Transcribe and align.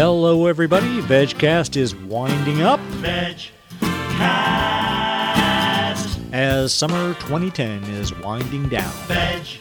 Hello, 0.00 0.46
everybody. 0.46 1.02
VegCast 1.02 1.76
is 1.76 1.92
winding 1.92 2.62
up. 2.62 2.78
VegCast. 3.02 3.50
As 6.32 6.72
summer 6.72 7.14
2010 7.14 7.82
is 7.82 8.16
winding 8.20 8.68
down. 8.68 8.92
VegCast. 9.08 9.58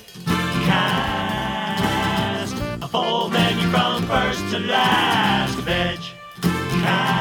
A 2.84 2.88
full 2.88 3.30
menu 3.32 3.68
from 3.72 4.06
first 4.06 4.48
to 4.52 4.60
last. 4.60 5.58
VegCast. 5.58 7.17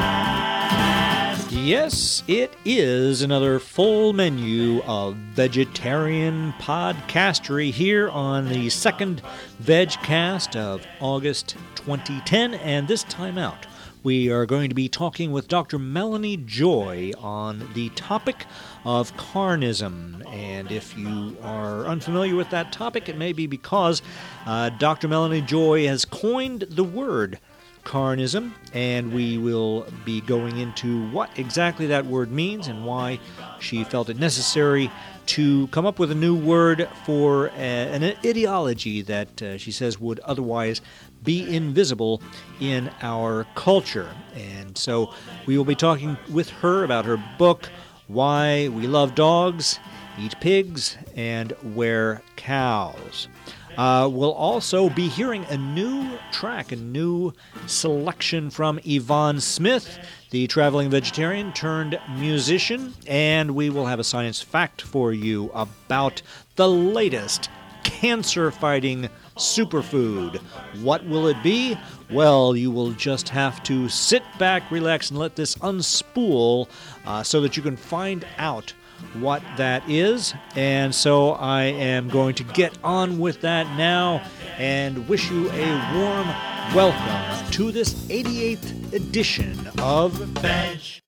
Yes, 1.66 2.22
it 2.28 2.54
is 2.64 3.22
another 3.22 3.58
full 3.58 4.12
menu 4.12 4.84
of 4.84 5.16
vegetarian 5.16 6.52
podcastery 6.60 7.72
here 7.72 8.08
on 8.08 8.48
the 8.48 8.70
second 8.70 9.20
VegCast 9.60 10.54
of 10.54 10.86
August 11.00 11.56
2010. 11.74 12.54
And 12.54 12.86
this 12.86 13.02
time 13.02 13.36
out, 13.36 13.66
we 14.04 14.30
are 14.30 14.46
going 14.46 14.68
to 14.68 14.76
be 14.76 14.88
talking 14.88 15.32
with 15.32 15.48
Dr. 15.48 15.76
Melanie 15.76 16.36
Joy 16.36 17.10
on 17.18 17.68
the 17.74 17.88
topic 17.96 18.46
of 18.84 19.16
carnism. 19.16 20.24
And 20.32 20.70
if 20.70 20.96
you 20.96 21.36
are 21.42 21.84
unfamiliar 21.86 22.36
with 22.36 22.50
that 22.50 22.70
topic, 22.70 23.08
it 23.08 23.18
may 23.18 23.32
be 23.32 23.48
because 23.48 24.02
uh, 24.46 24.68
Dr. 24.68 25.08
Melanie 25.08 25.42
Joy 25.42 25.88
has 25.88 26.04
coined 26.04 26.66
the 26.70 26.84
word 26.84 27.40
carnism, 27.86 28.52
and 28.74 29.12
we 29.12 29.38
will 29.38 29.86
be 30.04 30.20
going 30.20 30.58
into 30.58 31.08
what 31.10 31.30
exactly 31.38 31.86
that 31.86 32.04
word 32.04 32.30
means 32.32 32.66
and 32.66 32.84
why 32.84 33.18
she 33.60 33.84
felt 33.84 34.10
it 34.10 34.18
necessary 34.18 34.90
to 35.26 35.68
come 35.68 35.86
up 35.86 35.98
with 35.98 36.10
a 36.10 36.14
new 36.14 36.36
word 36.36 36.88
for 37.04 37.46
a, 37.48 37.50
an 37.58 38.04
ideology 38.24 39.02
that 39.02 39.40
uh, 39.40 39.56
she 39.56 39.70
says 39.70 40.00
would 40.00 40.18
otherwise 40.20 40.80
be 41.22 41.56
invisible 41.56 42.20
in 42.60 42.90
our 43.02 43.46
culture. 43.54 44.10
And 44.34 44.76
so 44.76 45.12
we 45.46 45.56
will 45.56 45.64
be 45.64 45.74
talking 45.74 46.16
with 46.30 46.50
her 46.50 46.84
about 46.84 47.04
her 47.04 47.22
book, 47.38 47.70
Why 48.08 48.68
We 48.68 48.86
Love 48.86 49.14
Dogs, 49.14 49.78
Eat 50.18 50.34
Pigs, 50.40 50.96
and 51.14 51.54
Wear 51.62 52.22
Cows. 52.36 53.28
Uh, 53.76 54.08
we'll 54.10 54.32
also 54.32 54.88
be 54.88 55.08
hearing 55.08 55.44
a 55.46 55.56
new 55.56 56.18
track, 56.32 56.72
a 56.72 56.76
new 56.76 57.32
selection 57.66 58.50
from 58.50 58.80
Yvonne 58.84 59.40
Smith, 59.40 59.98
the 60.30 60.46
traveling 60.46 60.90
vegetarian 60.90 61.52
turned 61.52 61.98
musician, 62.16 62.94
and 63.06 63.54
we 63.54 63.68
will 63.70 63.86
have 63.86 64.00
a 64.00 64.04
science 64.04 64.40
fact 64.40 64.82
for 64.82 65.12
you 65.12 65.50
about 65.54 66.22
the 66.56 66.68
latest 66.68 67.50
cancer 67.84 68.50
fighting 68.50 69.08
superfood. 69.36 70.36
What 70.82 71.06
will 71.06 71.28
it 71.28 71.40
be? 71.42 71.76
Well, 72.10 72.56
you 72.56 72.70
will 72.70 72.92
just 72.92 73.28
have 73.28 73.62
to 73.64 73.88
sit 73.88 74.22
back, 74.38 74.70
relax, 74.70 75.10
and 75.10 75.18
let 75.18 75.36
this 75.36 75.54
unspool 75.56 76.68
uh, 77.04 77.22
so 77.22 77.40
that 77.42 77.56
you 77.56 77.62
can 77.62 77.76
find 77.76 78.26
out 78.38 78.72
what 79.14 79.42
that 79.56 79.88
is. 79.88 80.34
And 80.54 80.94
so 80.94 81.32
I 81.32 81.64
am 81.64 82.08
going 82.08 82.34
to 82.36 82.44
get 82.44 82.76
on 82.84 83.18
with 83.18 83.40
that 83.42 83.66
now 83.76 84.22
and 84.58 85.08
wish 85.08 85.30
you 85.30 85.50
a 85.50 85.94
warm 85.94 86.26
welcome 86.74 87.50
to 87.52 87.72
this 87.72 87.94
88th 88.08 88.92
edition 88.92 89.66
of 89.78 90.12
VegCast. 90.14 91.00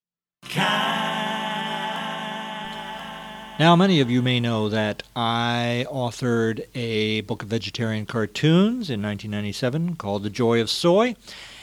Now, 3.59 3.75
many 3.75 4.01
of 4.01 4.09
you 4.09 4.23
may 4.23 4.39
know 4.39 4.69
that 4.69 5.03
I 5.17 5.85
authored 5.91 6.65
a 6.77 7.23
book 7.23 7.43
of 7.43 7.49
vegetarian 7.49 8.07
cartoons 8.07 8.89
in 8.89 9.03
1997 9.03 9.97
called 9.97 10.23
The 10.23 10.31
Joy 10.31 10.61
of 10.61 10.71
Soy. 10.71 11.17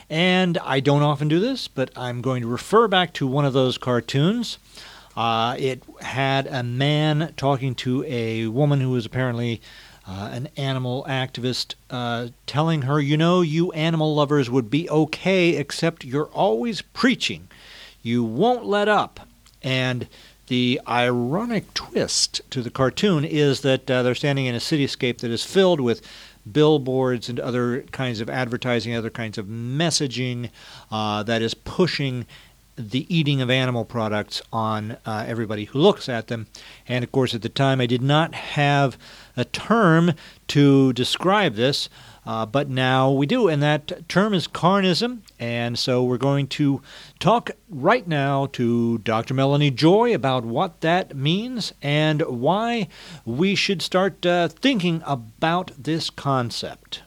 And 0.10 0.58
I 0.58 0.82
don't 0.82 1.04
often 1.04 1.30
do 1.30 1.40
this, 1.40 1.70
but 1.70 1.92
I'm 1.96 2.22
going 2.22 2.42
to 2.42 2.50
refer 2.50 2.90
back 2.90 3.14
to 3.14 3.26
one 3.26 3.46
of 3.46 3.54
those 3.54 3.78
cartoons. 3.78 4.58
Uh, 5.16 5.56
it 5.58 5.82
had 6.02 6.48
a 6.48 6.64
man 6.64 7.34
talking 7.38 7.74
to 7.76 8.04
a 8.04 8.48
woman 8.48 8.82
who 8.82 8.92
was 8.92 9.06
apparently 9.06 9.62
uh, 10.08 10.30
an 10.32 10.50
animal 10.56 11.06
activist, 11.08 11.76
uh, 11.90 12.28
telling 12.46 12.84
her, 12.84 13.00
You 13.00 13.18
know, 13.18 13.42
you 13.42 13.72
animal 13.72 14.14
lovers 14.14 14.50
would 14.50 14.70
be 14.70 14.90
okay, 14.90 15.56
except 15.56 16.04
you're 16.04 16.28
always 16.28 16.82
preaching. 16.82 17.48
You 18.02 18.24
won't 18.24 18.66
let 18.66 18.88
up. 18.88 19.22
And 19.64 20.08
the 20.48 20.80
ironic 20.88 21.74
twist 21.74 22.42
to 22.52 22.62
the 22.62 22.70
cartoon 22.70 23.26
is 23.26 23.62
that 23.62 23.90
uh, 23.90 24.04
they're 24.04 24.14
standing 24.14 24.46
in 24.46 24.54
a 24.54 24.60
cityscape 24.60 25.20
that 25.20 25.32
is 25.32 25.44
filled 25.44 25.82
with 25.82 26.02
billboards 26.52 27.28
and 27.30 27.40
other 27.40 27.82
kinds 27.92 28.22
of 28.22 28.30
advertising, 28.30 28.94
other 28.94 29.10
kinds 29.10 29.40
of 29.40 29.48
messaging 29.48 30.52
uh, 30.92 31.24
that 31.24 31.42
is 31.42 31.56
pushing 31.56 32.28
the 32.78 33.06
eating 33.16 33.42
of 33.42 33.50
animal 33.50 33.86
products 33.86 34.42
on 34.52 34.98
uh, 35.06 35.26
everybody 35.28 35.66
who 35.66 35.80
looks 35.80 36.10
at 36.10 36.28
them. 36.28 36.48
And 36.88 37.04
of 37.04 37.12
course, 37.12 37.34
at 37.34 37.42
the 37.42 37.50
time, 37.50 37.80
I 37.80 37.86
did 37.86 38.02
not 38.02 38.36
have 38.36 38.98
a 39.38 39.46
term 39.46 40.14
to 40.48 40.94
describe 40.94 41.56
this, 41.56 41.90
uh, 42.26 42.46
but 42.46 42.70
now 42.70 43.12
we 43.12 43.26
do, 43.26 43.48
and 43.48 43.62
that 43.62 44.08
term 44.10 44.34
is 44.34 44.48
carnism. 44.48 45.20
And 45.40 45.78
so 45.78 46.04
we're 46.04 46.18
going 46.18 46.48
to 46.48 46.82
talk 47.20 47.52
right 47.70 48.08
now 48.08 48.48
to 48.54 48.98
Dr. 49.00 49.34
Melanie 49.34 49.72
Joy 49.72 50.14
about 50.14 50.44
what 50.44 50.82
that 50.82 51.16
means 51.16 51.74
and 51.82 52.22
why 52.22 52.88
we 53.26 53.56
should 53.56 53.82
start 53.82 54.26
uh, 54.26 54.48
thinking 54.48 55.02
about 55.06 55.72
this 55.78 56.10
concept. 56.10 57.02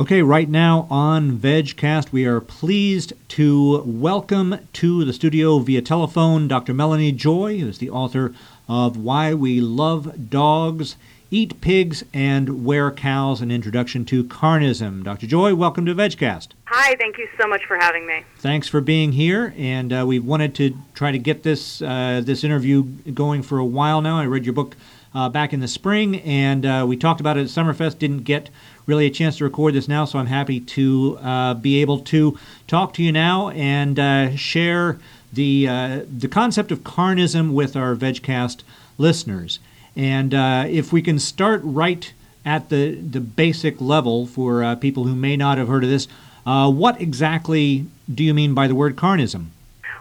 Okay, 0.00 0.22
right 0.22 0.48
now 0.48 0.88
on 0.90 1.38
VegCast, 1.38 2.12
we 2.12 2.24
are 2.24 2.40
pleased 2.40 3.12
to 3.28 3.82
welcome 3.84 4.66
to 4.72 5.04
the 5.04 5.12
studio 5.12 5.58
via 5.58 5.82
telephone 5.82 6.48
Dr. 6.48 6.72
Melanie 6.72 7.12
Joy, 7.12 7.58
who 7.58 7.68
is 7.68 7.78
the 7.78 7.90
author 7.90 8.34
of 8.68 8.96
Why 8.96 9.34
We 9.34 9.60
Love 9.60 10.30
Dogs, 10.30 10.96
Eat 11.30 11.60
Pigs, 11.60 12.04
and 12.12 12.64
Wear 12.64 12.90
Cows 12.90 13.42
An 13.42 13.50
Introduction 13.50 14.04
to 14.06 14.24
Carnism. 14.24 15.04
Dr. 15.04 15.26
Joy, 15.26 15.54
welcome 15.54 15.84
to 15.86 15.94
VegCast. 15.94 16.48
Hi, 16.64 16.96
thank 16.96 17.18
you 17.18 17.28
so 17.38 17.46
much 17.46 17.64
for 17.66 17.76
having 17.76 18.06
me. 18.06 18.24
Thanks 18.38 18.66
for 18.66 18.80
being 18.80 19.12
here, 19.12 19.54
and 19.58 19.92
uh, 19.92 20.04
we've 20.08 20.24
wanted 20.24 20.54
to 20.56 20.76
try 20.94 21.12
to 21.12 21.18
get 21.18 21.42
this, 21.42 21.82
uh, 21.82 22.22
this 22.24 22.42
interview 22.42 22.82
going 22.82 23.42
for 23.42 23.58
a 23.58 23.64
while 23.64 24.00
now. 24.00 24.18
I 24.18 24.24
read 24.24 24.46
your 24.46 24.54
book 24.54 24.74
uh, 25.14 25.28
back 25.28 25.52
in 25.52 25.60
the 25.60 25.68
spring, 25.68 26.20
and 26.20 26.64
uh, 26.64 26.86
we 26.88 26.96
talked 26.96 27.20
about 27.20 27.36
it 27.36 27.42
at 27.42 27.48
Summerfest, 27.48 27.98
didn't 27.98 28.22
get 28.22 28.48
really 28.86 29.06
a 29.06 29.10
chance 29.10 29.38
to 29.38 29.44
record 29.44 29.74
this 29.74 29.88
now, 29.88 30.04
so 30.04 30.18
I'm 30.18 30.26
happy 30.26 30.60
to 30.60 31.18
uh, 31.20 31.54
be 31.54 31.80
able 31.80 32.00
to 32.00 32.38
talk 32.66 32.94
to 32.94 33.02
you 33.02 33.12
now 33.12 33.50
and 33.50 33.98
uh, 33.98 34.36
share 34.36 34.98
the 35.32 35.68
uh, 35.68 36.00
the 36.06 36.28
concept 36.28 36.70
of 36.72 36.80
carnism 36.80 37.52
with 37.52 37.76
our 37.76 37.94
VegCast 37.94 38.62
listeners. 38.98 39.60
And 39.96 40.34
uh, 40.34 40.64
if 40.68 40.92
we 40.92 41.02
can 41.02 41.18
start 41.18 41.60
right 41.64 42.12
at 42.44 42.68
the 42.68 42.94
the 42.94 43.20
basic 43.20 43.80
level 43.80 44.26
for 44.26 44.62
uh, 44.62 44.76
people 44.76 45.04
who 45.04 45.14
may 45.14 45.36
not 45.36 45.58
have 45.58 45.68
heard 45.68 45.84
of 45.84 45.90
this, 45.90 46.08
what 46.44 47.00
exactly 47.00 47.86
do 48.12 48.24
you 48.24 48.34
mean 48.34 48.54
by 48.54 48.66
the 48.66 48.74
word 48.74 48.96
carnism? 48.96 49.46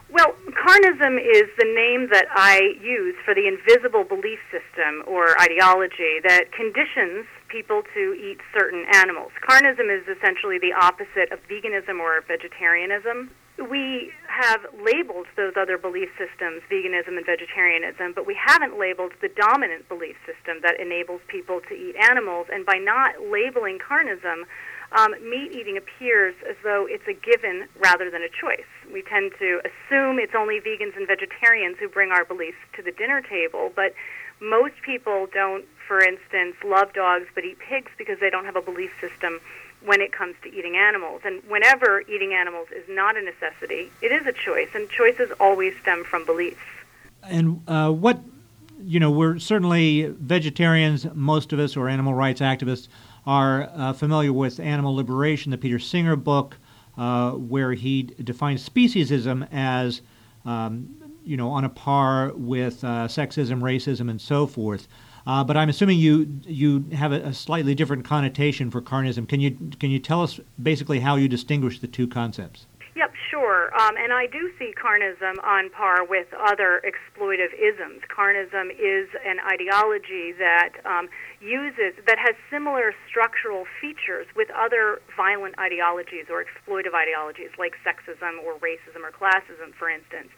Well, 0.09 0.36
carnism 0.72 1.18
is 1.18 1.50
the 1.58 1.66
name 1.66 2.09
that 2.12 2.25
I 2.31 2.75
use 2.81 3.16
for 3.24 3.34
the 3.34 3.48
invisible 3.48 4.03
belief 4.03 4.40
system 4.52 5.03
or 5.08 5.40
ideology 5.40 6.19
that 6.24 6.52
conditions 6.52 7.25
people 7.51 7.84
to 7.94 8.13
eat 8.16 8.39
certain 8.57 8.85
animals. 8.94 9.31
Carnism 9.44 9.91
is 9.91 10.07
essentially 10.07 10.57
the 10.57 10.72
opposite 10.73 11.31
of 11.31 11.39
veganism 11.51 12.00
or 12.00 12.23
vegetarianism. 12.25 13.31
We 13.59 14.12
have 14.25 14.62
labeled 14.81 15.28
those 15.35 15.53
other 15.59 15.78
belief 15.78 16.09
systems, 16.17 16.63
veganism 16.72 17.19
and 17.19 17.25
vegetarianism, 17.25 18.13
but 18.16 18.25
we 18.25 18.34
haven't 18.34 18.79
labeled 18.79 19.12
the 19.22 19.29
dominant 19.29 19.88
belief 19.89 20.16
system 20.25 20.63
that 20.63 20.79
enables 20.79 21.22
people 21.28 21.59
to 21.67 21.75
eat 21.75 21.95
animals. 22.00 22.47
And 22.51 22.66
by 22.66 22.79
not 22.79 23.19
labeling 23.29 23.78
carnism, 23.78 24.47
um, 24.97 25.12
meat 25.24 25.51
eating 25.51 25.77
appears 25.77 26.36
as 26.50 26.56
though 26.63 26.88
it's 26.89 27.07
a 27.07 27.13
given 27.13 27.68
rather 27.80 28.09
than 28.09 28.24
a 28.24 28.31
choice. 28.31 28.68
We 28.92 29.04
tend 29.04 29.31
to 29.39 29.62
assume 29.63 30.19
it's 30.19 30.36
only 30.36 30.59
vegans 30.59 30.97
and 30.97 31.07
vegetarians 31.07 31.77
who 31.80 31.88
bring 31.88 32.12
our 32.12 32.25
beliefs 32.25 32.59
to 32.75 32.81
the 32.81 32.92
dinner 32.92 33.21
table, 33.21 33.71
but 33.75 33.94
most 34.42 34.74
people 34.83 35.27
don't, 35.31 35.65
for 35.92 36.00
instance, 36.00 36.56
love 36.64 36.94
dogs 36.94 37.26
but 37.36 37.44
eat 37.44 37.60
pigs 37.60 37.92
because 37.98 38.18
they 38.22 38.30
don't 38.30 38.46
have 38.46 38.56
a 38.56 38.62
belief 38.62 38.92
system 39.02 39.42
when 39.84 40.00
it 40.00 40.14
comes 40.14 40.36
to 40.42 40.48
eating 40.58 40.78
animals. 40.78 41.20
And 41.26 41.44
whenever 41.50 42.00
eating 42.08 42.34
animals 42.34 42.70
is 42.74 42.86
not 42.88 43.18
a 43.18 43.22
necessity, 43.22 43.92
it 44.02 44.10
is 44.10 44.26
a 44.26 44.32
choice, 44.32 44.70
and 44.74 44.90
choices 44.90 45.34
always 45.38 45.74
stem 45.82 46.06
from 46.06 46.26
beliefs. 46.26 46.62
And 47.24 47.62
uh, 47.68 47.92
what, 47.92 48.22
you 48.82 49.02
know, 49.02 49.12
we're 49.12 49.38
certainly 49.38 50.06
vegetarians, 50.18 51.14
most 51.14 51.52
of 51.52 51.60
us, 51.60 51.76
or 51.76 51.90
animal 51.90 52.14
rights 52.14 52.40
activists, 52.40 52.88
are 53.28 53.70
uh, 53.76 53.92
familiar 53.92 54.32
with 54.32 54.62
Animal 54.62 54.96
Liberation, 54.96 55.52
the 55.52 55.58
Peter 55.58 55.78
Singer 55.78 56.16
book, 56.16 56.56
uh, 56.98 57.32
where 57.32 57.74
he 57.74 58.04
defines 58.04 58.68
speciesism 58.70 59.46
as, 59.52 60.02
um, 60.46 60.88
you 61.26 61.36
know, 61.36 61.50
on 61.50 61.66
a 61.66 61.70
par 61.70 62.32
with 62.34 62.82
uh, 62.82 63.10
sexism, 63.10 63.60
racism, 63.60 64.10
and 64.10 64.22
so 64.22 64.48
forth. 64.48 64.88
Uh, 65.25 65.44
but 65.44 65.56
I'm 65.56 65.69
assuming 65.69 66.00
you 66.00 66.39
you 66.44 66.85
have 66.94 67.12
a, 67.12 67.21
a, 67.27 67.33
slightly 67.33 67.75
different 67.75 68.06
connotation 68.06 68.71
for 68.71 68.81
carnism. 68.81 69.27
Can 69.27 69.39
you 69.39 69.57
can 69.79 69.91
you 69.91 70.00
tell 70.00 70.23
us 70.23 70.39
basically 70.62 71.00
how 71.00 71.15
you 71.15 71.27
distinguish 71.27 71.79
the 71.79 71.88
two 71.88 72.07
concepts? 72.07 72.65
Yep, 72.94 73.13
sure, 73.29 73.71
um, 73.79 73.95
and 73.95 74.12
I 74.12 74.27
do 74.27 74.51
see 74.59 74.73
carnism 74.75 75.41
on 75.45 75.69
par 75.69 76.03
with 76.03 76.27
other 76.33 76.83
exploitive 76.83 77.53
isms. 77.56 78.01
Carnism 78.12 78.69
is 78.69 79.07
an 79.25 79.39
ideology 79.39 80.33
that 80.38 80.75
um, 80.83 81.07
uses 81.39 81.95
that 82.06 82.19
has 82.19 82.35
similar 82.51 82.94
structural 83.07 83.63
features 83.79 84.27
with 84.35 84.50
other 84.51 85.01
violent 85.15 85.57
ideologies 85.57 86.27
or 86.29 86.44
exploitive 86.44 86.94
ideologies 86.94 87.50
like 87.57 87.73
sexism 87.79 88.44
or 88.44 88.59
racism 88.59 89.07
or 89.07 89.12
classism, 89.12 89.73
for 89.79 89.89
instance. 89.89 90.29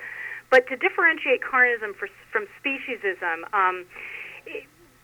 But 0.52 0.68
to 0.68 0.78
differentiate 0.78 1.42
carnism 1.42 1.96
for, 1.98 2.08
from 2.32 2.46
speciesism, 2.62 3.50
um, 3.52 3.86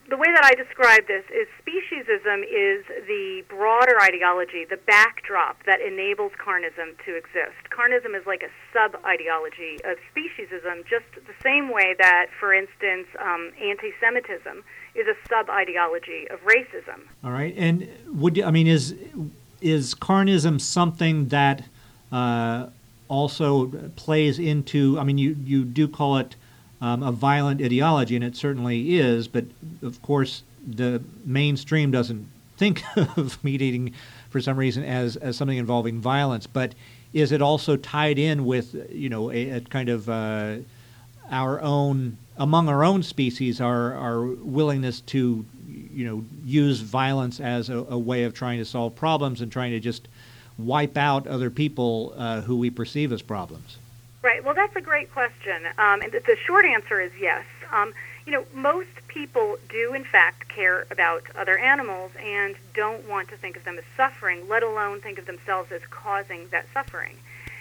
the 0.10 0.18
way 0.18 0.28
that 0.34 0.44
I 0.44 0.56
describe 0.56 1.08
this 1.08 1.24
is 1.30 1.48
speciesism 1.62 2.42
is 2.44 2.86
the 3.08 3.44
broader 3.48 4.02
ideology, 4.02 4.66
the 4.66 4.80
backdrop 4.88 5.64
that 5.66 5.82
enables 5.82 6.32
carnism 6.34 6.98
to 7.06 7.16
exist. 7.16 7.70
Carnism 7.70 8.18
is 8.20 8.26
like 8.26 8.42
a 8.42 8.50
sub 8.74 9.00
ideology 9.06 9.78
of 9.86 9.98
speciesism, 10.10 10.86
just 10.90 11.06
the 11.16 11.34
same 11.44 11.70
way 11.72 11.96
that, 12.00 12.28
for 12.40 12.54
instance, 12.54 13.08
um, 13.20 13.52
anti 13.62 13.92
Semitism 14.00 14.64
is 14.96 15.08
a 15.08 15.16
sub 15.28 15.50
ideology 15.50 16.28
of 16.30 16.40
racism. 16.42 17.02
All 17.24 17.32
right. 17.32 17.54
And 17.56 17.88
would 18.08 18.42
I 18.42 18.50
mean, 18.50 18.68
is, 18.68 18.96
is 19.62 19.94
carnism 19.94 20.60
something 20.60 21.28
that 21.28 21.66
uh, 22.12 22.68
also 23.08 23.68
plays 23.96 24.40
into, 24.40 24.98
I 24.98 25.04
mean, 25.04 25.20
you, 25.20 25.36
you 25.44 25.66
do 25.66 25.88
call 25.88 26.18
it 26.18 26.36
um, 26.82 27.04
a 27.04 27.12
violent 27.12 27.62
ideology, 27.62 28.16
and 28.16 28.24
it 28.24 28.36
certainly 28.36 28.98
is. 28.98 29.28
But 29.28 29.46
of 29.82 30.02
course, 30.02 30.44
the 30.66 31.02
mainstream 31.26 31.92
doesn't 31.92 32.28
think 32.58 32.84
of 33.18 33.44
meat 33.44 33.62
eating 33.62 33.94
for 34.30 34.42
some 34.42 34.58
reason 34.58 34.84
as, 34.84 35.16
as 35.16 35.38
something 35.38 35.58
involving 35.58 36.00
violence. 36.00 36.48
But 36.48 36.76
is 37.14 37.32
it 37.32 37.42
also 37.42 37.76
tied 37.76 38.20
in 38.20 38.46
with 38.46 38.76
you 38.92 39.10
know 39.10 39.32
a, 39.32 39.50
a 39.50 39.62
kind 39.62 39.90
of 39.90 40.10
uh, 40.10 40.58
our 41.32 41.60
own 41.62 42.18
among 42.38 42.70
our 42.70 42.84
own 42.84 43.04
species 43.04 43.60
our 43.60 43.94
our 43.96 44.22
willingness 44.22 45.02
to 45.02 45.46
you 45.68 46.06
know 46.06 46.24
use 46.46 46.80
violence 46.82 47.40
as 47.40 47.70
a, 47.70 47.78
a 47.90 47.98
way 47.98 48.24
of 48.24 48.34
trying 48.34 48.60
to 48.60 48.66
solve 48.66 48.96
problems 48.96 49.42
and 49.42 49.52
trying 49.52 49.72
to 49.72 49.80
just 49.80 50.08
wipe 50.58 50.98
out 50.98 51.26
other 51.26 51.50
people 51.50 52.14
uh, 52.18 52.42
who 52.42 52.58
we 52.58 52.70
perceive 52.70 53.12
as 53.12 53.22
problems? 53.22 53.78
Right. 54.22 54.44
Well, 54.44 54.54
that's 54.54 54.76
a 54.76 54.82
great 54.82 55.12
question. 55.14 55.66
Um, 55.78 56.02
and 56.02 56.12
the 56.12 56.38
short 56.46 56.66
answer 56.66 57.00
is 57.00 57.12
yes. 57.20 57.46
Um, 57.72 57.94
you 58.26 58.34
know, 58.34 58.46
most 58.54 58.90
people 59.08 59.58
do, 59.70 59.94
in 59.94 60.04
fact, 60.04 60.50
care 60.50 60.86
about 60.92 61.24
other 61.38 61.58
animals 61.58 62.12
and 62.22 62.56
don't 62.74 63.08
want 63.08 63.30
to 63.30 63.38
think 63.38 63.56
of 63.56 63.64
them 63.64 63.78
as 63.78 63.86
suffering, 63.96 64.48
let 64.50 64.62
alone 64.62 65.00
think 65.00 65.20
of 65.20 65.26
themselves 65.26 65.72
as 65.72 65.82
causing 65.90 66.48
that 66.52 66.66
suffering. 66.74 67.16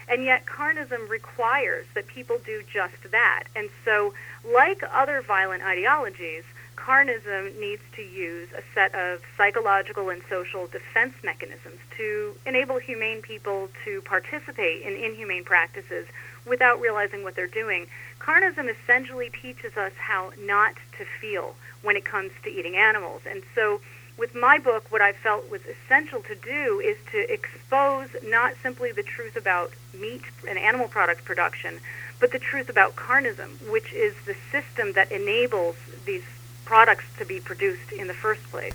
And 0.08 0.25
yet, 0.25 0.46
carnism 0.46 1.08
requires 1.08 1.87
that 1.94 2.06
people 2.08 2.38
do 2.44 2.64
just 2.72 3.11
that. 3.12 3.44
And 3.54 3.69
so, 3.84 4.14
like 4.44 4.82
other 4.93 5.22
violent 5.22 5.62
ideologies, 5.62 6.44
carnism 6.76 7.58
needs 7.61 7.82
to 7.93 8.02
use 8.02 8.49
a 8.56 8.62
set 8.75 8.94
of 8.94 9.20
psychological 9.37 10.08
and 10.08 10.22
social 10.28 10.66
defense 10.66 11.14
mechanisms 11.22 11.78
to 11.99 12.34
enable 12.46 12.78
humane 12.78 13.20
people 13.20 13.69
to 13.84 14.00
participate 14.02 14.82
in 14.82 14.94
inhumane 14.94 15.44
practices 15.44 16.06
without 16.46 16.81
realizing 16.81 17.23
what 17.23 17.35
they're 17.35 17.46
doing. 17.46 17.87
Carnism 18.19 18.69
essentially 18.69 19.31
teaches 19.31 19.76
us 19.76 19.93
how 19.96 20.32
not 20.40 20.75
to 20.99 21.05
feel 21.20 21.55
when 21.82 21.96
it 21.96 22.05
comes 22.05 22.31
to 22.43 22.50
eating 22.50 22.76
animals. 22.76 23.23
And 23.29 23.43
so, 23.55 23.81
with 24.17 24.35
my 24.35 24.58
book, 24.58 24.90
what 24.90 25.00
I 25.00 25.12
felt 25.12 25.49
was 25.49 25.61
essential 25.64 26.20
to 26.23 26.35
do 26.35 26.81
is 26.81 26.96
to 27.12 27.32
expose 27.32 28.08
not 28.25 28.55
simply 28.62 28.90
the 28.90 29.05
truth 29.05 29.37
about 29.37 29.73
meat 29.94 30.23
and 30.49 30.58
animal 30.58 30.88
product 30.88 31.25
production, 31.25 31.79
but 32.19 32.32
the 32.32 32.38
truth 32.40 32.69
about 32.69 32.96
carnism, 32.96 33.49
which 33.70 33.93
is 33.93 34.14
the 34.26 34.35
system 34.50 34.93
that 34.94 35.12
enables 35.12 35.76
these 36.05 36.25
products 36.64 37.05
to 37.19 37.25
be 37.25 37.38
produced 37.38 37.93
in 37.93 38.08
the 38.08 38.14
first 38.14 38.43
place. 38.50 38.75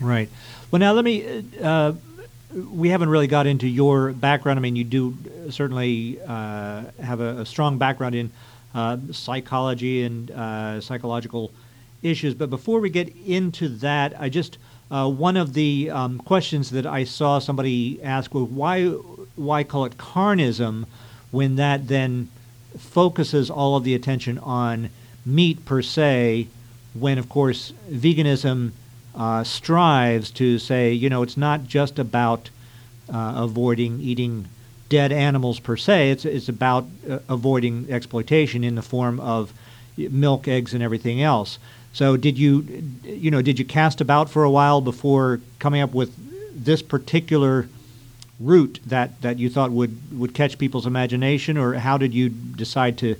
Right. 0.00 0.30
Well, 0.70 0.78
now 0.78 0.92
let 0.92 1.04
me 1.04 1.44
uh, 1.60 1.92
we 2.54 2.88
haven't 2.88 3.08
really 3.08 3.26
got 3.26 3.46
into 3.46 3.68
your 3.68 4.12
background. 4.12 4.58
I 4.58 4.62
mean, 4.62 4.76
you 4.76 4.84
do 4.84 5.16
certainly 5.50 6.20
uh, 6.26 6.84
have 7.02 7.20
a, 7.20 7.40
a, 7.40 7.46
strong 7.46 7.78
background 7.78 8.14
in 8.14 8.30
uh, 8.74 8.98
psychology 9.12 10.02
and 10.02 10.30
uh, 10.30 10.80
psychological 10.80 11.52
issues. 12.02 12.34
But 12.34 12.50
before 12.50 12.80
we 12.80 12.90
get 12.90 13.14
into 13.26 13.68
that, 13.68 14.20
I 14.20 14.28
just 14.28 14.58
uh, 14.90 15.08
one 15.08 15.36
of 15.36 15.52
the 15.52 15.90
um, 15.90 16.18
questions 16.18 16.70
that 16.70 16.86
I 16.86 17.04
saw 17.04 17.38
somebody 17.38 18.02
ask 18.02 18.34
was 18.34 18.44
why 18.44 18.86
why 19.36 19.64
call 19.64 19.84
it 19.84 19.96
carnism 19.96 20.86
when 21.30 21.56
that 21.56 21.86
then 21.86 22.28
focuses 22.76 23.50
all 23.50 23.76
of 23.76 23.84
the 23.84 23.94
attention 23.94 24.38
on 24.38 24.90
meat 25.24 25.64
per 25.64 25.82
se, 25.82 26.48
when 26.94 27.18
of 27.18 27.28
course 27.28 27.72
veganism 27.88 28.72
uh, 29.14 29.44
strives 29.44 30.30
to 30.32 30.58
say, 30.58 30.92
you 30.92 31.10
know, 31.10 31.22
it's 31.22 31.36
not 31.36 31.64
just 31.64 31.98
about 31.98 32.50
uh, 33.12 33.34
avoiding 33.36 34.00
eating 34.00 34.48
dead 34.88 35.12
animals 35.12 35.60
per 35.60 35.76
se. 35.76 36.10
It's 36.10 36.24
it's 36.24 36.48
about 36.48 36.86
uh, 37.08 37.18
avoiding 37.28 37.86
exploitation 37.90 38.64
in 38.64 38.74
the 38.74 38.82
form 38.82 39.20
of 39.20 39.52
milk, 39.96 40.48
eggs, 40.48 40.74
and 40.74 40.82
everything 40.82 41.22
else. 41.22 41.58
So, 41.92 42.16
did 42.16 42.38
you, 42.38 42.84
you 43.02 43.30
know, 43.30 43.42
did 43.42 43.58
you 43.58 43.64
cast 43.64 44.00
about 44.00 44.30
for 44.30 44.44
a 44.44 44.50
while 44.50 44.80
before 44.80 45.40
coming 45.58 45.80
up 45.80 45.92
with 45.92 46.14
this 46.64 46.82
particular 46.82 47.68
route 48.38 48.80
that, 48.86 49.20
that 49.22 49.38
you 49.38 49.50
thought 49.50 49.70
would, 49.70 50.18
would 50.18 50.34
catch 50.34 50.58
people's 50.58 50.86
imagination, 50.86 51.56
or 51.56 51.74
how 51.74 51.98
did 51.98 52.14
you 52.14 52.28
decide 52.28 52.96
to 52.98 53.16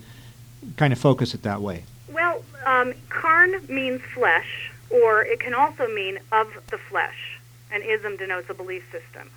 kind 0.76 0.92
of 0.92 0.98
focus 0.98 1.34
it 1.34 1.42
that 1.42 1.60
way? 1.60 1.84
Well, 2.12 2.42
um, 2.64 2.94
carn 3.08 3.60
means 3.68 4.00
flesh, 4.14 4.69
or 4.90 5.22
it 5.22 5.40
can 5.40 5.54
also 5.54 5.88
mean 5.88 6.18
of 6.32 6.48
the 6.68 6.78
flesh, 6.78 7.38
and 7.70 7.82
ism 7.82 8.16
denotes 8.16 8.50
a 8.50 8.54
belief 8.54 8.84
system. 8.90 9.30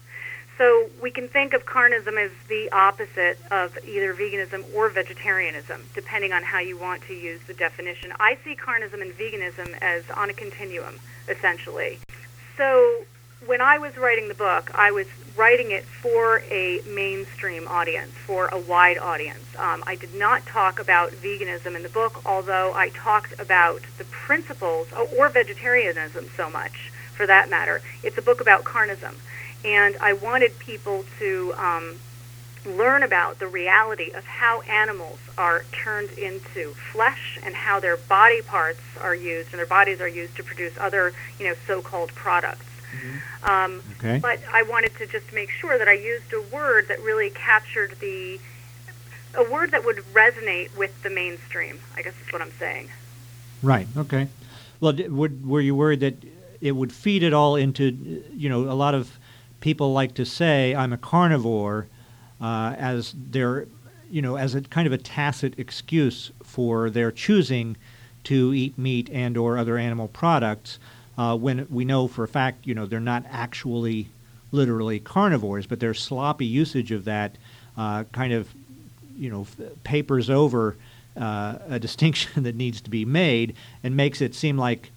So 0.57 0.89
we 1.01 1.09
can 1.09 1.27
think 1.27 1.53
of 1.53 1.65
carnism 1.65 2.17
as 2.17 2.31
the 2.47 2.71
opposite 2.71 3.39
of 3.49 3.77
either 3.87 4.13
veganism 4.13 4.63
or 4.75 4.89
vegetarianism, 4.89 5.83
depending 5.95 6.31
on 6.31 6.43
how 6.43 6.59
you 6.59 6.77
want 6.77 7.01
to 7.03 7.13
use 7.13 7.41
the 7.47 7.55
definition. 7.55 8.13
I 8.19 8.37
see 8.43 8.55
carnism 8.55 9.01
and 9.01 9.11
veganism 9.13 9.75
as 9.81 10.03
on 10.11 10.29
a 10.29 10.33
continuum, 10.33 10.99
essentially. 11.27 11.97
So 12.55 13.03
when 13.45 13.61
I 13.61 13.77
was 13.77 13.97
writing 13.97 14.27
the 14.27 14.33
book, 14.33 14.71
I 14.73 14.91
was 14.91 15.07
writing 15.35 15.71
it 15.71 15.83
for 15.83 16.39
a 16.49 16.81
mainstream 16.87 17.67
audience, 17.67 18.11
for 18.11 18.47
a 18.47 18.59
wide 18.59 18.97
audience. 18.97 19.43
Um, 19.57 19.83
I 19.85 19.95
did 19.95 20.13
not 20.15 20.45
talk 20.45 20.79
about 20.79 21.11
veganism 21.11 21.75
in 21.75 21.83
the 21.83 21.89
book, 21.89 22.21
although 22.25 22.73
I 22.73 22.89
talked 22.89 23.39
about 23.39 23.81
the 23.97 24.05
principles, 24.05 24.87
or 25.17 25.29
vegetarianism 25.29 26.29
so 26.37 26.49
much, 26.49 26.91
for 27.15 27.25
that 27.27 27.49
matter. 27.49 27.81
It's 28.03 28.17
a 28.17 28.21
book 28.21 28.41
about 28.41 28.63
carnism. 28.63 29.15
And 29.65 29.97
I 29.99 30.13
wanted 30.13 30.57
people 30.59 31.05
to 31.19 31.53
um, 31.57 31.95
learn 32.65 33.03
about 33.03 33.39
the 33.39 33.47
reality 33.47 34.11
of 34.11 34.25
how 34.25 34.61
animals 34.61 35.19
are 35.37 35.65
turned 35.71 36.11
into 36.11 36.73
flesh 36.91 37.39
and 37.43 37.55
how 37.55 37.79
their 37.79 37.97
body 37.97 38.41
parts 38.41 38.81
are 39.01 39.15
used 39.15 39.51
and 39.51 39.59
their 39.59 39.65
bodies 39.65 39.99
are 39.99 40.07
used 40.07 40.35
to 40.37 40.43
produce 40.43 40.73
other, 40.79 41.13
you 41.39 41.47
know, 41.47 41.55
so-called 41.65 42.13
products. 42.13 42.65
Mm-hmm. 42.93 43.49
Um, 43.49 43.81
okay. 43.97 44.19
But 44.19 44.39
I 44.51 44.63
wanted 44.63 44.95
to 44.97 45.07
just 45.07 45.31
make 45.33 45.49
sure 45.49 45.77
that 45.77 45.87
I 45.87 45.93
used 45.93 46.31
a 46.33 46.41
word 46.41 46.87
that 46.87 47.01
really 47.01 47.29
captured 47.31 47.95
the 47.99 48.39
a 49.35 49.43
word 49.51 49.71
that 49.71 49.83
would 49.83 49.97
resonate 50.13 50.75
with 50.77 51.01
the 51.01 51.09
mainstream. 51.09 51.79
I 51.95 52.03
guess 52.03 52.13
is 52.25 52.31
what 52.31 52.41
I'm 52.41 52.51
saying. 52.59 52.89
Right. 53.63 53.87
Okay. 53.97 54.27
Well, 54.79 54.93
would, 54.93 55.47
were 55.47 55.61
you 55.61 55.75
worried 55.75 56.01
that 56.01 56.15
it 56.61 56.73
would 56.73 56.93
feed 56.93 57.23
it 57.23 57.33
all 57.33 57.55
into 57.55 58.23
you 58.33 58.49
know 58.49 58.61
a 58.71 58.73
lot 58.75 58.93
of 58.93 59.17
people 59.59 59.93
like 59.93 60.13
to 60.15 60.25
say 60.25 60.75
I'm 60.75 60.93
a 60.93 60.97
carnivore 60.97 61.87
uh, 62.41 62.75
as 62.77 63.13
their 63.13 63.67
you 64.09 64.21
know 64.21 64.35
as 64.35 64.55
a 64.55 64.61
kind 64.61 64.85
of 64.85 64.93
a 64.93 64.97
tacit 64.97 65.57
excuse 65.57 66.31
for 66.43 66.89
their 66.89 67.11
choosing 67.11 67.77
to 68.25 68.53
eat 68.53 68.77
meat 68.77 69.09
and 69.11 69.37
or 69.37 69.57
other 69.57 69.77
animal 69.77 70.07
products 70.07 70.79
uh, 71.17 71.37
when 71.37 71.67
we 71.69 71.85
know 71.85 72.07
for 72.07 72.23
a 72.23 72.27
fact, 72.27 72.65
you 72.65 72.73
know, 72.73 72.85
they're 72.85 72.99
not 72.99 73.25
actually 73.29 74.07
literally 74.51 74.99
carnivores, 74.99 75.65
but 75.65 75.79
their 75.79 75.93
sloppy 75.93 76.45
usage 76.45 76.91
of 76.91 77.05
that 77.05 77.35
uh, 77.77 78.03
kind 78.11 78.33
of, 78.33 78.53
you 79.17 79.29
know, 79.29 79.47
papers 79.83 80.29
over 80.29 80.75
uh, 81.17 81.57
a 81.67 81.79
distinction 81.81 82.43
that 82.43 82.55
needs 82.55 82.81
to 82.81 82.89
be 82.89 83.05
made 83.05 83.55
and 83.83 83.95
makes 83.95 84.21
it 84.21 84.33
seem 84.33 84.57
like, 84.57 84.91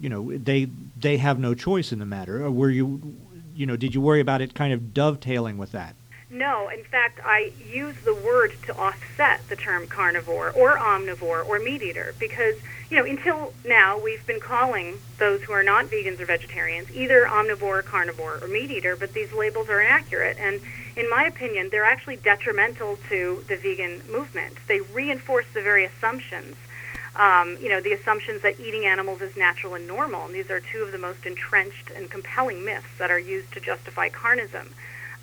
you 0.00 0.08
know, 0.08 0.36
they 0.36 0.68
they 0.98 1.18
have 1.18 1.38
no 1.38 1.54
choice 1.54 1.92
in 1.92 1.98
the 1.98 2.06
matter. 2.06 2.44
Or 2.44 2.50
were 2.50 2.70
you, 2.70 3.16
you 3.54 3.66
know, 3.66 3.76
did 3.76 3.94
you 3.94 4.00
worry 4.00 4.20
about 4.20 4.40
it 4.40 4.54
kind 4.54 4.72
of 4.72 4.94
dovetailing 4.94 5.58
with 5.58 5.72
that? 5.72 5.94
No, 6.32 6.68
in 6.68 6.84
fact, 6.84 7.18
I 7.24 7.50
use 7.72 7.96
the 8.04 8.14
word 8.14 8.52
to 8.66 8.76
offset 8.76 9.48
the 9.48 9.56
term 9.56 9.88
carnivore 9.88 10.50
or 10.50 10.78
omnivore 10.78 11.44
or 11.44 11.58
meat 11.58 11.82
eater 11.82 12.14
because, 12.20 12.54
you 12.88 12.96
know, 12.96 13.04
until 13.04 13.52
now 13.64 13.98
we've 13.98 14.24
been 14.28 14.38
calling 14.38 14.98
those 15.18 15.42
who 15.42 15.52
are 15.52 15.64
not 15.64 15.86
vegans 15.86 16.20
or 16.20 16.26
vegetarians 16.26 16.88
either 16.92 17.24
omnivore, 17.24 17.84
carnivore, 17.84 18.38
or 18.40 18.46
meat 18.46 18.70
eater, 18.70 18.94
but 18.94 19.12
these 19.12 19.32
labels 19.32 19.68
are 19.68 19.80
inaccurate. 19.80 20.36
And 20.38 20.60
in 20.94 21.10
my 21.10 21.24
opinion, 21.24 21.68
they're 21.68 21.84
actually 21.84 22.16
detrimental 22.16 22.96
to 23.08 23.44
the 23.48 23.56
vegan 23.56 24.00
movement. 24.08 24.56
They 24.68 24.80
reinforce 24.80 25.46
the 25.52 25.62
very 25.62 25.84
assumptions. 25.84 26.54
Um, 27.16 27.56
you 27.60 27.68
know, 27.68 27.80
the 27.80 27.92
assumptions 27.92 28.42
that 28.42 28.60
eating 28.60 28.86
animals 28.86 29.20
is 29.20 29.36
natural 29.36 29.74
and 29.74 29.88
normal. 29.88 30.26
And 30.26 30.34
these 30.34 30.48
are 30.48 30.60
two 30.60 30.84
of 30.84 30.92
the 30.92 30.98
most 30.98 31.26
entrenched 31.26 31.90
and 31.90 32.08
compelling 32.08 32.64
myths 32.64 32.86
that 32.98 33.10
are 33.10 33.18
used 33.18 33.52
to 33.54 33.60
justify 33.60 34.08
carnism. 34.10 34.68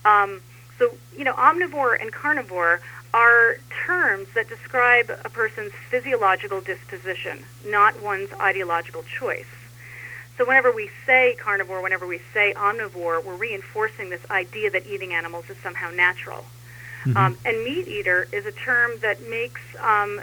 Um, 0.04 0.42
so, 0.78 0.96
you 1.18 1.24
know, 1.24 1.34
omnivore 1.34 2.00
and 2.00 2.12
carnivore 2.12 2.82
are 3.14 3.58
terms 3.86 4.28
that 4.36 4.48
describe 4.48 5.10
a 5.10 5.30
person's 5.30 5.72
physiological 5.90 6.62
disposition, 6.62 7.44
not 7.66 8.02
one's 8.02 8.32
ideological 8.34 9.04
choice. 9.04 9.46
So, 10.38 10.46
whenever 10.46 10.72
we 10.72 10.90
say 11.06 11.36
carnivore, 11.40 11.82
whenever 11.82 12.06
we 12.06 12.20
say 12.34 12.54
omnivore, 12.56 13.24
we're 13.24 13.36
reinforcing 13.36 14.10
this 14.10 14.22
idea 14.30 14.70
that 14.70 14.86
eating 14.86 15.14
animals 15.14 15.50
is 15.50 15.58
somehow 15.58 15.90
natural. 15.90 16.46
Mm-hmm. 17.04 17.18
Um, 17.18 17.38
and 17.44 17.64
meat 17.64 17.88
eater 17.88 18.28
is 18.32 18.46
a 18.46 18.52
term 18.52 18.92
that 19.02 19.28
makes, 19.28 19.62
um, 19.82 20.22